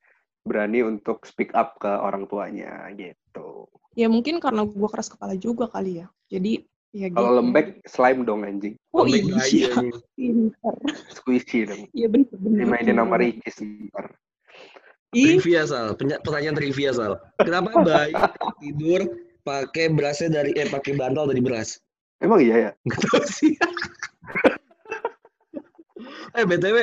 berani 0.47 0.81
untuk 0.87 1.27
speak 1.27 1.51
up 1.59 1.75
ke 1.83 1.91
orang 1.91 2.25
tuanya 2.31 2.87
gitu. 2.95 3.67
ya 3.99 4.07
mungkin 4.07 4.39
karena 4.39 4.63
gue 4.63 4.89
keras 4.93 5.11
kepala 5.11 5.35
juga 5.35 5.67
kali 5.67 6.05
ya 6.05 6.07
jadi 6.31 6.63
ya 6.95 7.11
gitu 7.11 7.19
Kalau 7.19 7.33
lembek 7.43 7.83
slime 7.91 8.23
dong 8.23 8.47
anjing, 8.47 8.79
oh 8.95 9.03
Lembek 9.03 9.27
iya 9.51 9.69
pinter 10.15 10.75
squishy 11.11 11.67
dong. 11.67 11.91
iya 11.93 12.07
bener 12.07 12.31
bener 12.39 12.59
Dimainin 12.63 12.97
sama 12.97 13.19
bener. 13.19 13.35
Ricis 13.43 13.57
ntar. 13.61 14.07
Ih, 15.17 15.39
Trivia 15.41 15.65
Sal, 15.65 15.97
pertanyaan 15.97 16.57
trivia 16.59 16.93
Sal. 16.93 17.17
Kenapa 17.41 17.73
bayi 17.81 18.13
tidur 18.63 19.01
pakai 19.47 19.89
berasnya 19.89 20.29
dari 20.43 20.53
eh 20.59 20.69
pakai 20.69 20.93
bantal 20.99 21.31
dari 21.31 21.41
beras? 21.41 21.81
Emang 22.21 22.41
iya 22.41 22.57
ya? 22.57 22.71
Enggak 22.89 23.01
tahu 23.13 23.25
sih. 23.29 23.53
eh 26.37 26.45
BTW, 26.45 26.77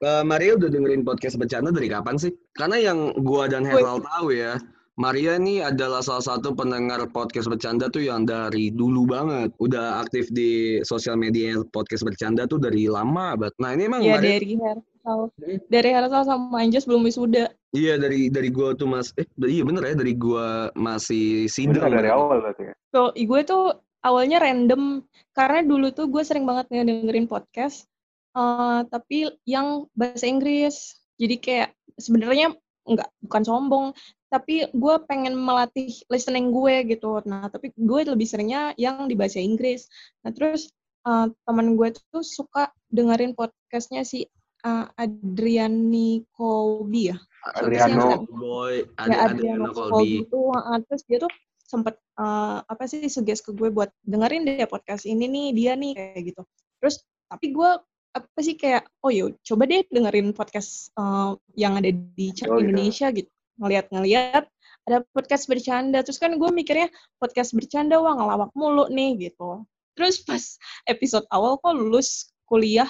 eh, 0.00 0.22
Maria 0.24 0.56
udah 0.56 0.68
dengerin 0.72 1.04
podcast 1.04 1.36
bercanda 1.36 1.68
dari 1.68 1.88
kapan 1.92 2.16
sih? 2.16 2.32
Karena 2.56 2.80
yang 2.80 3.12
gua 3.20 3.48
dan 3.48 3.68
Heral 3.68 4.00
tahu 4.00 4.32
ya, 4.32 4.56
Maria 4.96 5.36
ini 5.36 5.60
adalah 5.60 6.00
salah 6.00 6.22
satu 6.22 6.56
pendengar 6.56 7.04
podcast 7.12 7.50
bercanda 7.50 7.92
tuh 7.92 8.08
yang 8.08 8.24
dari 8.24 8.72
dulu 8.72 9.04
banget. 9.04 9.52
Udah 9.60 10.00
aktif 10.00 10.32
di 10.32 10.80
sosial 10.80 11.20
media 11.20 11.60
podcast 11.74 12.06
bercanda 12.06 12.48
tuh 12.48 12.56
dari 12.56 12.88
lama 12.88 13.36
banget. 13.36 13.54
Nah 13.60 13.70
ini 13.76 13.82
emang 13.84 14.00
ya 14.00 14.16
Maria 14.16 14.40
dari 14.40 14.56
Hersal 14.56 15.20
dari 15.68 15.90
Hersal 15.92 16.22
sama 16.24 16.64
Anjas 16.64 16.88
belum 16.88 17.04
wisuda 17.04 17.52
Iya 17.74 17.98
dari 17.98 18.30
dari 18.30 18.48
gua 18.48 18.72
tuh 18.78 18.88
mas 18.88 19.10
eh 19.20 19.26
iya 19.44 19.66
bener 19.66 19.82
ya 19.82 19.94
dari 19.98 20.14
gua 20.14 20.70
masih 20.78 21.50
sidang 21.50 21.90
dari 21.90 22.08
awal 22.08 22.40
berarti 22.40 22.70
ya? 22.70 22.74
so 22.94 23.10
gue 23.12 23.40
tuh 23.42 23.74
awalnya 24.04 24.38
random 24.38 25.02
karena 25.32 25.64
dulu 25.64 25.90
tuh 25.90 26.06
gue 26.12 26.22
sering 26.22 26.44
banget 26.44 26.68
dengerin 26.70 27.26
podcast 27.26 27.88
eh, 28.36 28.80
tapi 28.86 29.32
yang 29.48 29.88
bahasa 29.96 30.28
Inggris 30.28 31.00
jadi 31.16 31.36
kayak 31.40 31.70
sebenarnya 31.96 32.52
nggak 32.84 33.08
bukan 33.24 33.42
sombong 33.42 33.86
tapi 34.28 34.68
gue 34.68 34.94
pengen 35.08 35.32
melatih 35.32 35.88
listening 36.12 36.52
gue 36.52 36.84
gitu 36.94 37.24
nah 37.24 37.48
tapi 37.48 37.72
gue 37.72 38.00
lebih 38.04 38.28
seringnya 38.28 38.76
yang 38.76 39.08
di 39.08 39.16
bahasa 39.16 39.40
Inggris 39.40 39.88
nah 40.20 40.30
terus 40.30 40.68
eh, 41.08 41.26
teman 41.48 41.74
gue 41.74 41.88
tuh 42.12 42.20
suka 42.20 42.68
dengerin 42.92 43.32
podcastnya 43.32 44.04
si 44.04 44.28
uh, 44.64 44.86
Adriani 44.96 46.24
Colby 46.32 47.12
ya. 47.12 47.18
Adriano. 47.44 48.24
Boy, 48.24 48.88
ya 49.04 49.28
Adriano 49.28 49.68
Adriano 49.68 49.68
Colby 49.76 49.92
Colby. 49.92 50.08
itu 50.24 50.40
uh, 50.48 50.78
terus 50.88 51.02
dia 51.04 51.18
tuh 51.20 51.32
sempet 51.64 51.96
uh, 52.20 52.60
apa 52.64 52.84
sih 52.84 53.08
suggest 53.08 53.42
ke 53.48 53.50
gue 53.56 53.72
buat 53.72 53.90
dengerin 54.04 54.44
deh 54.44 54.68
podcast 54.68 55.08
ini 55.08 55.24
nih 55.26 55.46
dia 55.56 55.72
nih 55.74 55.92
kayak 55.96 56.22
gitu. 56.32 56.42
Terus 56.78 57.02
tapi 57.26 57.50
gue 57.56 57.70
apa 58.14 58.38
sih 58.38 58.54
kayak 58.54 58.86
oh 59.02 59.10
yuk 59.10 59.34
coba 59.42 59.66
deh 59.66 59.82
dengerin 59.90 60.30
podcast 60.30 60.94
uh, 60.94 61.34
yang 61.58 61.74
ada 61.74 61.90
di 61.90 62.30
chat 62.30 62.46
Oh, 62.46 62.60
iya. 62.60 62.70
Indonesia 62.70 63.10
gitu. 63.10 63.30
Ngeliat-ngeliat 63.58 64.44
ada 64.84 64.98
podcast 65.10 65.48
bercanda. 65.50 66.04
Terus 66.04 66.20
kan 66.20 66.36
gue 66.36 66.50
mikirnya 66.52 66.92
podcast 67.18 67.56
bercanda 67.56 67.98
wah 67.98 68.14
ngelawak 68.14 68.50
mulu 68.54 68.86
nih 68.92 69.30
gitu. 69.30 69.64
Terus 69.98 70.22
pas 70.22 70.42
episode 70.92 71.26
awal 71.32 71.58
kok 71.58 71.74
lulus 71.74 72.30
kuliah 72.44 72.88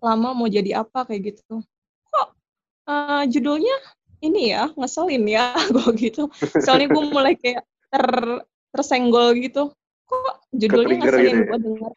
lama 0.00 0.32
mau 0.32 0.48
jadi 0.48 0.80
apa 0.80 1.04
kayak 1.04 1.36
gitu. 1.36 1.60
Kok 2.14 2.28
uh, 2.88 3.22
judulnya 3.28 3.76
ini 4.24 4.56
ya 4.56 4.72
ngeselin 4.72 5.24
ya 5.28 5.52
gue 5.74 5.90
gitu. 6.00 6.30
Soalnya 6.64 6.88
gue 6.88 7.04
mulai 7.12 7.34
kayak 7.36 7.60
ter 7.92 8.06
tersenggol 8.74 9.32
gitu 9.38 9.72
kok 10.06 10.34
judulnya 10.54 11.02
ngeselin 11.02 11.26
gitu 11.26 11.34
ya? 11.34 11.46
gue 11.50 11.58
denger 11.58 11.92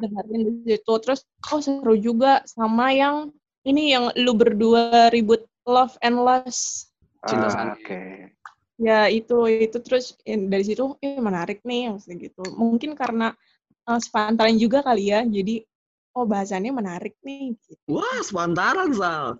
dengerin 0.00 0.40
di 0.40 0.52
situ 0.64 0.92
terus 1.04 1.20
oh 1.52 1.60
seru 1.60 1.94
juga 2.00 2.40
sama 2.48 2.92
yang 2.96 3.28
ini 3.68 3.92
yang 3.92 4.08
lu 4.16 4.32
berdua 4.32 5.12
ribut 5.12 5.44
love 5.68 5.96
and 6.00 6.16
loss 6.16 6.88
Cinta 7.26 7.50
Ah, 7.50 7.52
Sandi. 7.52 7.82
Oke. 7.82 8.02
ya 8.76 9.08
itu 9.08 9.48
itu 9.48 9.80
terus 9.80 10.14
dari 10.24 10.64
situ 10.64 11.00
eh 11.00 11.16
menarik 11.16 11.64
nih 11.64 11.90
maksudnya 11.96 12.28
gitu 12.28 12.44
mungkin 12.60 12.92
karena 12.92 13.32
uh, 13.88 14.00
sepantaran 14.00 14.56
juga 14.60 14.84
kali 14.84 15.10
ya 15.10 15.24
jadi 15.24 15.64
oh 16.16 16.24
bahasannya 16.24 16.72
menarik 16.72 17.12
nih 17.20 17.52
gitu. 17.68 17.76
Wah, 17.92 18.20
sepantaran, 18.24 18.88
Sal. 18.96 19.36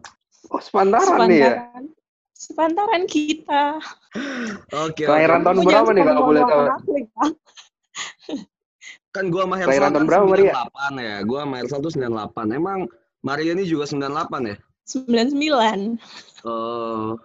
Oh, 0.53 0.61
sepantaran 0.61 1.25
nih 1.25 1.41
ya. 1.41 1.53
Sepantaran 2.37 3.09
kita 3.09 3.81
Oke, 4.77 5.09
Kelahiran 5.09 5.41
oke. 5.41 5.45
tahun 5.49 5.57
Lu 5.57 5.63
berapa 5.65 5.91
nih 5.97 6.05
kalau 6.05 6.23
boleh 6.29 6.43
tahu? 6.45 6.65
Kan 9.17 9.33
gua 9.33 9.49
sama 9.49 9.57
Hersal 9.57 9.69
Kelahiran 9.73 9.91
tahun 9.97 10.05
kan 10.05 10.09
berapa, 10.13 10.27
Maria? 10.29 10.53
98 10.69 11.09
ya. 11.09 11.17
Gua 11.25 11.39
sama 11.45 11.55
Hersal 11.57 11.81
tuh 11.81 11.93
98. 11.97 12.53
Emang 12.53 12.81
Maria 13.25 13.51
ini 13.57 13.65
juga 13.65 13.85
98 13.89 14.53
ya? 14.53 14.57
99 14.87 15.99
Oh, 16.47 17.19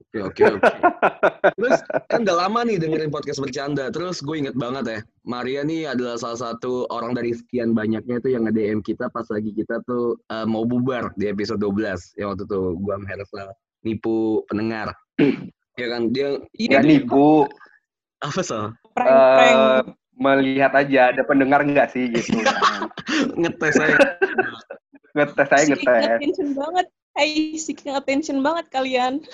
oke 0.00 0.18
oke 0.32 0.42
oke. 0.58 0.70
Terus 1.60 1.78
kan 2.10 2.26
udah 2.26 2.36
lama 2.48 2.60
nih 2.66 2.76
dengerin 2.80 3.12
podcast 3.12 3.38
bercanda. 3.38 3.92
Terus 3.94 4.18
gue 4.24 4.34
inget 4.42 4.56
banget 4.58 4.84
ya, 4.90 5.00
Maria 5.22 5.62
nih 5.62 5.92
adalah 5.92 6.18
salah 6.18 6.50
satu 6.50 6.88
orang 6.90 7.14
dari 7.14 7.30
sekian 7.30 7.76
banyaknya 7.78 8.18
tuh 8.18 8.34
yang 8.34 8.48
nge-DM 8.48 8.82
kita 8.82 9.06
pas 9.12 9.28
lagi 9.30 9.54
kita 9.54 9.78
tuh 9.86 10.18
eh, 10.34 10.42
mau 10.48 10.66
bubar 10.66 11.14
di 11.14 11.30
episode 11.30 11.62
12. 11.62 12.18
Yang 12.18 12.28
waktu 12.34 12.44
tuh 12.50 12.74
gue 12.74 12.92
sama 12.96 13.06
Hersal 13.06 13.48
nipu 13.82 14.46
pendengar. 14.46 14.94
ya 15.80 15.86
kan 15.90 16.08
dia 16.08 16.40
Iya, 16.56 16.80
nipu. 16.80 17.44
apa 18.24 18.40
sih? 18.40 18.72
prank-prank. 18.96 19.56
eh, 19.60 19.80
melihat 20.16 20.72
aja 20.72 21.12
ada 21.12 21.22
pendengar 21.22 21.60
nggak 21.60 21.92
sih 21.92 22.08
gitu. 22.08 22.40
Ngetes 23.40 23.76
saya. 23.76 23.96
ngetes 25.12 25.48
saya 25.48 25.64
Seeking 25.64 25.84
ngetes. 25.84 26.04
attention 26.16 26.48
banget. 26.52 26.86
Hey, 27.16 27.32
seeking 27.56 27.92
attention 27.92 28.38
banget 28.40 28.68
kalian. 28.68 29.24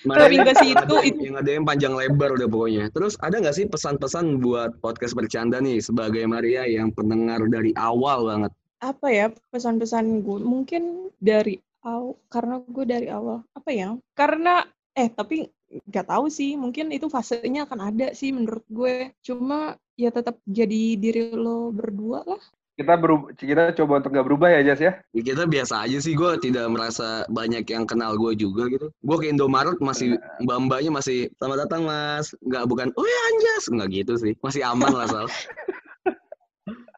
Maria 0.00 0.28
Tapi 0.28 0.36
nggak 0.40 0.56
sih, 0.60 0.70
itu- 0.72 1.04
itu- 1.04 1.24
yang 1.28 1.36
ada 1.36 1.50
yang 1.52 1.64
panjang 1.64 1.92
lebar 1.92 2.32
udah 2.32 2.48
pokoknya. 2.48 2.88
Terus 2.92 3.20
ada 3.20 3.36
nggak 3.36 3.52
sih 3.52 3.68
pesan-pesan 3.68 4.40
buat 4.40 4.80
podcast 4.80 5.12
bercanda 5.12 5.60
nih 5.60 5.80
sebagai 5.80 6.24
Maria 6.24 6.64
yang 6.64 6.88
pendengar 6.92 7.40
dari 7.52 7.76
awal 7.76 8.24
banget? 8.24 8.52
Apa 8.80 9.06
ya 9.12 9.26
pesan-pesan 9.52 10.24
gue? 10.24 10.40
Mungkin 10.40 11.12
dari 11.20 11.60
awal, 11.84 12.16
karena 12.28 12.60
gue 12.64 12.84
dari 12.84 13.08
awal. 13.08 13.44
Apa 13.56 13.70
ya? 13.72 13.96
Karena, 14.12 14.64
eh 14.92 15.08
tapi 15.08 15.48
nggak 15.70 16.06
tahu 16.08 16.26
sih. 16.28 16.56
Mungkin 16.58 16.90
itu 16.92 17.06
fasenya 17.06 17.66
akan 17.68 17.80
ada 17.94 18.06
sih 18.12 18.34
menurut 18.34 18.64
gue. 18.68 19.14
Cuma 19.24 19.76
ya 19.96 20.10
tetap 20.10 20.40
jadi 20.48 20.96
diri 20.96 21.32
lo 21.32 21.70
berdua 21.72 22.24
lah. 22.26 22.42
Kita 22.80 22.96
berub- 22.96 23.36
kita 23.36 23.76
coba 23.76 24.00
untuk 24.00 24.16
nggak 24.16 24.24
berubah 24.24 24.48
ya 24.56 24.72
Jas 24.72 24.80
ya. 24.80 24.92
Ya, 25.12 25.20
kita 25.20 25.44
biasa 25.44 25.84
aja 25.84 26.00
sih, 26.00 26.16
gue 26.16 26.32
tidak 26.40 26.64
merasa 26.72 27.28
banyak 27.28 27.68
yang 27.68 27.84
kenal 27.84 28.16
gue 28.16 28.32
juga 28.32 28.72
gitu. 28.72 28.88
Gue 29.04 29.16
ke 29.20 29.28
Indomaret 29.28 29.76
masih, 29.84 30.16
mbak-mbaknya 30.40 30.88
masih, 30.88 31.28
selamat 31.36 31.68
datang 31.68 31.84
mas. 31.84 32.32
Nggak, 32.40 32.64
bukan, 32.64 32.88
oh 32.96 33.04
ya 33.04 33.20
anjas. 33.36 33.64
Nggak 33.68 33.88
gitu 33.92 34.12
sih. 34.16 34.32
Masih 34.40 34.64
aman 34.64 34.96
lah, 34.96 35.06
Sal. 35.12 35.28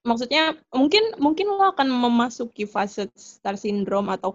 maksudnya 0.02 0.58
mungkin 0.74 1.14
mungkin 1.22 1.46
lo 1.46 1.70
akan 1.70 1.86
memasuki 1.86 2.66
fase 2.66 3.06
star 3.14 3.54
syndrome 3.54 4.10
atau 4.10 4.34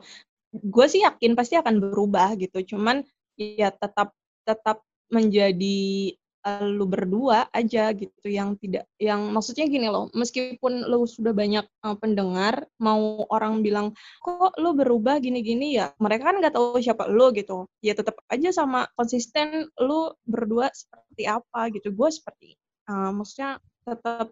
gue 0.53 0.85
sih 0.87 1.03
yakin 1.03 1.35
pasti 1.35 1.59
akan 1.59 1.79
berubah 1.79 2.35
gitu. 2.39 2.75
Cuman 2.75 3.03
ya 3.37 3.69
tetap 3.71 4.15
tetap 4.47 4.81
menjadi 5.11 6.13
eh, 6.17 6.63
lu 6.67 6.87
berdua 6.87 7.47
aja 7.51 7.91
gitu 7.95 8.27
yang 8.27 8.55
tidak 8.59 8.87
yang 8.99 9.31
maksudnya 9.31 9.67
gini 9.67 9.87
loh 9.87 10.11
meskipun 10.15 10.87
lu 10.87 11.03
sudah 11.07 11.31
banyak 11.35 11.65
eh, 11.67 11.97
pendengar 11.99 12.67
mau 12.79 13.27
orang 13.31 13.63
bilang 13.63 13.91
kok 14.23 14.55
lu 14.59 14.75
berubah 14.75 15.19
gini-gini? 15.19 15.77
Ya 15.79 15.91
mereka 15.99 16.31
kan 16.31 16.39
nggak 16.39 16.55
tahu 16.55 16.79
siapa 16.79 17.07
lu 17.11 17.31
gitu. 17.35 17.67
Ya 17.83 17.95
tetap 17.95 18.19
aja 18.31 18.49
sama 18.55 18.87
konsisten 18.95 19.67
lu 19.79 20.11
berdua 20.27 20.71
seperti 20.71 21.23
apa? 21.27 21.71
Gitu. 21.71 21.91
Gue 21.91 22.09
seperti 22.11 22.55
eh, 22.87 23.11
maksudnya 23.11 23.59
tetap 23.87 24.31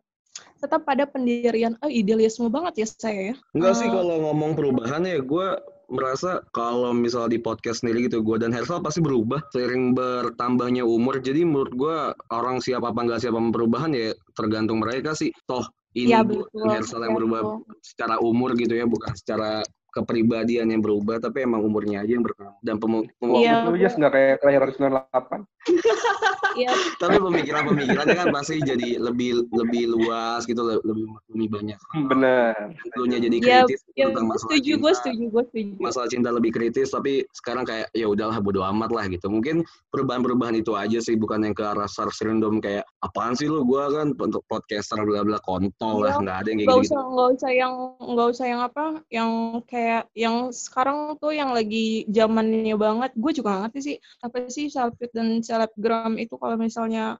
tetap 0.60 0.84
pada 0.84 1.08
pendirian 1.08 1.80
oh 1.80 1.92
idealisme 1.92 2.48
banget 2.52 2.84
ya 2.84 2.88
saya 2.88 3.22
ya. 3.32 3.36
Enggak 3.56 3.74
sih 3.80 3.88
Eh, 3.88 3.92
kalau 3.92 4.16
ngomong 4.20 4.52
perubahan 4.58 5.08
ya 5.08 5.20
gue 5.24 5.48
merasa 5.90 6.42
kalau 6.52 6.92
misal 6.92 7.30
di 7.30 7.38
podcast 7.38 7.82
sendiri 7.86 8.10
gitu 8.10 8.22
gue 8.26 8.38
dan 8.42 8.52
Hersal 8.54 8.82
pasti 8.82 9.02
berubah 9.02 9.42
seiring 9.54 9.94
bertambahnya 9.94 10.82
umur 10.86 11.22
jadi 11.22 11.46
menurut 11.46 11.74
gue 11.76 11.98
orang 12.34 12.60
siap 12.62 12.82
apa 12.86 13.06
nggak 13.06 13.22
siap 13.22 13.38
sama 13.38 13.50
perubahan 13.54 13.92
ya 13.94 14.12
tergantung 14.34 14.82
mereka 14.82 15.14
sih 15.14 15.30
toh 15.46 15.66
ini 15.96 16.12
betul, 16.12 16.48
dan 16.54 16.82
Hersal 16.82 17.02
yang 17.06 17.16
betul. 17.16 17.20
berubah 17.24 17.42
secara 17.80 18.16
umur 18.20 18.50
gitu 18.58 18.74
ya 18.76 18.86
bukan 18.90 19.14
secara 19.16 19.64
kepribadian 19.96 20.68
yang 20.68 20.84
berubah 20.84 21.18
tapi 21.18 21.42
emang 21.42 21.64
umurnya 21.64 22.04
aja 22.04 22.12
yang 22.12 22.22
berkembang 22.22 22.60
dan 22.60 22.76
pemu- 22.76 23.08
pemu- 23.16 23.40
Iya. 23.40 23.64
Lu 23.64 23.80
Jas 23.80 23.96
nggak 23.96 24.12
kayak 24.12 24.34
kelahiran 24.44 24.70
98. 24.70 25.48
Iya, 26.56 26.72
tapi 26.96 27.20
pemikiran-pemikirannya 27.20 28.16
kan 28.16 28.28
pasti 28.32 28.64
jadi 28.64 28.96
lebih 28.96 29.44
lebih 29.52 29.92
luas 29.92 30.48
gitu 30.48 30.64
le- 30.64 30.80
lebih 30.80 31.04
lebih 31.28 31.48
banyak 31.52 31.76
Bener. 32.08 32.56
dulunya 32.96 33.20
jadi 33.20 33.36
Iya, 33.36 33.44
kritis 33.68 33.84
ya, 33.92 34.08
tentang 34.08 34.24
gue 34.24 34.32
masalah 34.32 34.48
setuju, 34.48 34.72
gue 34.72 34.80
cinta. 34.88 34.96
setuju, 34.96 35.24
gue 35.28 35.44
setuju. 35.44 35.72
masalah 35.76 36.08
cinta 36.08 36.30
lebih 36.32 36.52
kritis 36.56 36.88
tapi 36.88 37.14
sekarang 37.36 37.68
kayak 37.68 37.92
ya 37.92 38.08
udahlah 38.08 38.40
bodo 38.40 38.64
amat 38.64 38.88
lah 38.88 39.04
gitu 39.06 39.28
mungkin 39.28 39.68
perubahan-perubahan 39.92 40.56
itu 40.56 40.72
aja 40.74 40.96
sih 40.98 41.20
bukan 41.20 41.44
yang 41.44 41.52
ke 41.52 41.60
arah 41.62 41.92
star 41.92 42.08
syndrome 42.10 42.64
kayak 42.64 42.88
apaan 43.02 43.36
sih 43.36 43.52
lu 43.52 43.60
gua 43.62 43.92
kan 43.92 44.16
untuk 44.16 44.40
podcaster 44.48 45.04
bla 45.04 45.28
bla 45.28 45.44
kontol 45.44 46.08
lah 46.08 46.16
Iya, 46.16 46.24
nggak 46.24 46.38
ada 46.40 46.48
yang 46.48 46.58
kayak 46.58 46.70
Gak 46.72 46.80
gitu, 46.80 46.88
usah, 46.88 47.02
nggak 47.06 47.30
usah 47.36 47.52
yang, 47.52 47.74
nggak 48.00 48.28
usah 48.32 48.46
yang 48.48 48.62
apa, 48.64 48.86
yang 49.10 49.30
kayak, 49.68 49.85
yang 50.16 50.50
sekarang 50.54 51.18
tuh 51.18 51.36
yang 51.36 51.52
lagi 51.52 52.08
zamannya 52.10 52.76
banget. 52.76 53.12
Gue 53.18 53.32
juga 53.32 53.56
nggak 53.56 53.62
ngerti 53.70 53.80
sih 53.82 53.96
apa 54.24 54.36
sih 54.48 54.66
selfie 54.70 55.12
dan 55.12 55.42
selebgram 55.42 56.16
itu 56.22 56.36
kalau 56.38 56.56
misalnya 56.60 57.18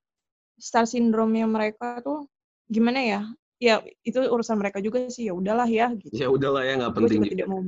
star 0.56 0.88
syndrome-nya 0.88 1.46
mereka 1.50 2.00
tuh 2.02 2.30
gimana 2.70 3.00
ya? 3.02 3.22
Ya 3.60 3.80
itu 4.04 4.20
urusan 4.20 4.60
mereka 4.60 4.84
juga 4.84 5.08
sih. 5.08 5.30
Ya 5.30 5.34
udahlah 5.34 5.68
ya. 5.70 5.92
Gitu. 5.96 6.12
ya 6.16 6.28
udahlah 6.28 6.64
ya 6.64 6.74
nggak 6.80 6.94
penting 6.94 7.20
juga 7.22 7.28
juga. 7.28 7.34
tidak 7.34 7.48
mau 7.48 7.62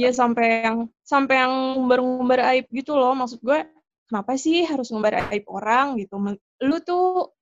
ya 0.00 0.10
sampai 0.10 0.64
yang 0.66 0.78
sampai 1.04 1.34
yang 1.44 1.52
ngumbar-ngumbar 1.76 2.40
aib 2.54 2.66
gitu 2.72 2.96
loh 2.96 3.12
maksud 3.12 3.40
gue 3.44 3.68
kenapa 4.08 4.36
sih 4.36 4.64
harus 4.64 4.90
ngumbar 4.90 5.28
aib 5.32 5.44
orang 5.48 6.00
gitu 6.00 6.16
lu 6.62 6.76
tuh 6.84 7.32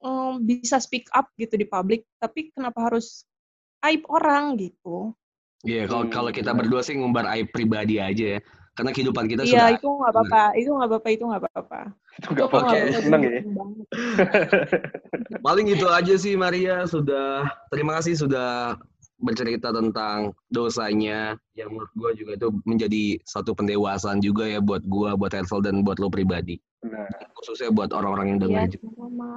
em, 0.00 0.40
bisa 0.44 0.80
speak 0.80 1.08
up 1.12 1.28
gitu 1.36 1.54
di 1.56 1.66
publik 1.68 2.08
tapi 2.20 2.52
kenapa 2.52 2.92
harus 2.92 3.28
aib 3.84 4.04
orang 4.08 4.56
gitu 4.56 5.12
Iya 5.64 5.82
kalau 5.86 6.04
Hmm, 6.04 6.12
kalau 6.12 6.30
kita 6.30 6.50
benar. 6.50 6.58
berdua 6.60 6.80
sih 6.80 6.94
ngumbar 6.94 7.24
aib 7.32 7.48
pribadi 7.50 7.96
aja 7.98 8.36
ya. 8.36 8.40
Karena 8.74 8.90
kehidupan 8.90 9.24
kita 9.26 9.42
iya 9.42 9.50
sudah 9.50 9.68
itu 9.72 9.86
nggak 9.88 10.12
apa-apa. 10.12 10.42
itu 10.54 10.68
nggak 10.68 10.88
apa-apa 10.90 11.08
itu 11.08 11.24
nggak 11.24 11.42
apa-apa. 11.42 11.80
Itu 12.14 12.26
nggak 12.26 12.26
Itu 12.26 12.32
nggak 12.34 12.50
pakai 12.50 12.78
apa-apa, 12.80 12.98
seneng 12.98 13.22
itu 13.22 13.34
ya. 13.34 13.40
paling 15.46 15.64
gitu 15.68 15.86
aja 15.88 16.14
sih 16.14 16.34
Maria. 16.34 16.76
Sudah 16.84 17.42
terima 17.70 17.96
kasih 17.96 18.14
sudah 18.18 18.74
bercerita 19.16 19.70
tentang 19.70 20.18
dosanya. 20.48 21.38
Yang 21.54 21.68
menurut 21.70 21.92
gue 21.94 22.10
juga 22.18 22.32
itu 22.34 22.48
menjadi 22.64 23.02
satu 23.22 23.54
pendewasaan 23.54 24.18
juga 24.18 24.44
ya 24.44 24.58
buat 24.58 24.82
gue 24.82 25.10
buat 25.14 25.32
Hersel 25.32 25.62
dan 25.62 25.80
buat 25.80 25.96
lo 25.96 26.08
pribadi. 26.08 26.58
Bener. 26.82 27.08
khususnya 27.32 27.72
buat 27.72 27.88
orang-orang 27.90 28.36
yang 28.36 28.38
Iya, 28.38 28.44
dengar 28.44 28.64
juga. 28.68 28.86
sama 28.92 29.28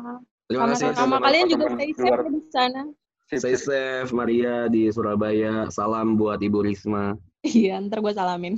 Terima 0.47 0.65
kasih. 0.67 0.85
sama 0.91 1.15
sama 1.15 1.15
kalian 1.23 1.47
juga 1.47 1.65
stay 1.69 1.87
di 1.87 1.95
safe 1.95 2.07
ya 2.11 2.27
di 2.27 2.41
sana 2.51 2.81
Stay 3.27 3.59
safe, 3.59 4.15
Maria 4.15 4.71
di 4.71 4.87
Surabaya. 4.87 5.67
Salam 5.67 6.15
buat 6.15 6.39
Ibu 6.39 6.63
Risma. 6.63 7.11
Iya, 7.43 7.75
ntar 7.83 7.99
gue 7.99 8.15
salamin. 8.15 8.55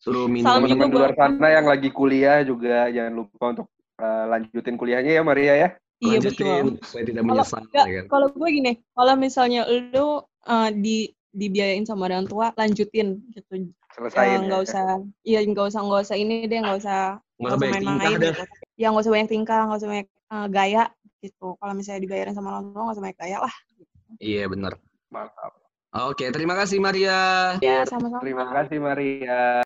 Suruh 0.00 0.24
minum. 0.24 0.48
Salam 0.48 0.64
teman-teman 0.64 0.88
di 0.88 0.96
luar 0.96 1.12
sana 1.12 1.48
yang 1.52 1.68
lagi 1.68 1.92
kuliah 1.92 2.40
juga 2.40 2.88
jangan 2.88 3.12
lupa 3.20 3.44
untuk 3.52 3.68
uh, 4.00 4.24
lanjutin 4.32 4.80
kuliahnya 4.80 5.20
ya 5.20 5.22
Maria 5.22 5.52
ya. 5.52 5.68
Iya 6.00 6.16
lanjutin, 6.16 6.80
betul. 6.80 6.88
Saya 6.88 7.04
tidak 7.12 7.22
menyesal. 7.28 7.60
Kalau, 7.68 7.84
ya 7.92 8.00
kan? 8.08 8.40
gue 8.40 8.48
gini, 8.48 8.72
kalau 8.96 9.14
misalnya 9.20 9.68
lu 9.68 10.24
uh, 10.48 10.68
di 10.72 11.12
dibiayain 11.36 11.84
sama 11.84 12.08
orang 12.08 12.24
tua, 12.24 12.56
lanjutin 12.56 13.20
gitu. 13.36 13.68
Selesai. 14.00 14.16
Eh, 14.16 14.38
nggak 14.48 14.60
ya. 14.64 14.64
usah, 14.64 14.84
iya 15.28 15.44
nggak 15.44 15.76
usah 15.76 15.80
nggak 15.84 16.02
usah 16.08 16.16
ini 16.16 16.48
deh, 16.48 16.56
nggak 16.64 16.78
usah 16.80 17.20
Gak 17.20 17.52
usah 17.52 17.58
main-main. 17.60 18.16
Gitu. 18.16 18.44
Ya 18.80 18.88
nggak 18.96 19.04
usah 19.04 19.12
banyak 19.12 19.28
tingkah, 19.28 19.68
nggak 19.68 19.80
usah 19.84 19.90
banyak 19.92 20.08
uh, 20.32 20.48
gaya 20.48 20.88
gitu. 21.20 21.52
Kalau 21.60 21.72
misalnya 21.76 22.00
dibayarin 22.00 22.32
sama 22.32 22.56
orang 22.56 22.72
tua 22.72 22.80
nggak 22.88 22.96
usah 22.96 23.04
banyak 23.04 23.20
gaya 23.20 23.38
lah 23.44 23.54
Iya 24.18 24.50
benar. 24.50 24.74
Mantap. 25.12 25.52
Oke, 25.90 26.30
terima 26.30 26.54
kasih 26.58 26.78
Maria. 26.82 27.58
Ya, 27.62 27.82
sama-sama. 27.86 28.22
Terima 28.22 28.46
kasih 28.50 28.78
Maria. 28.78 29.62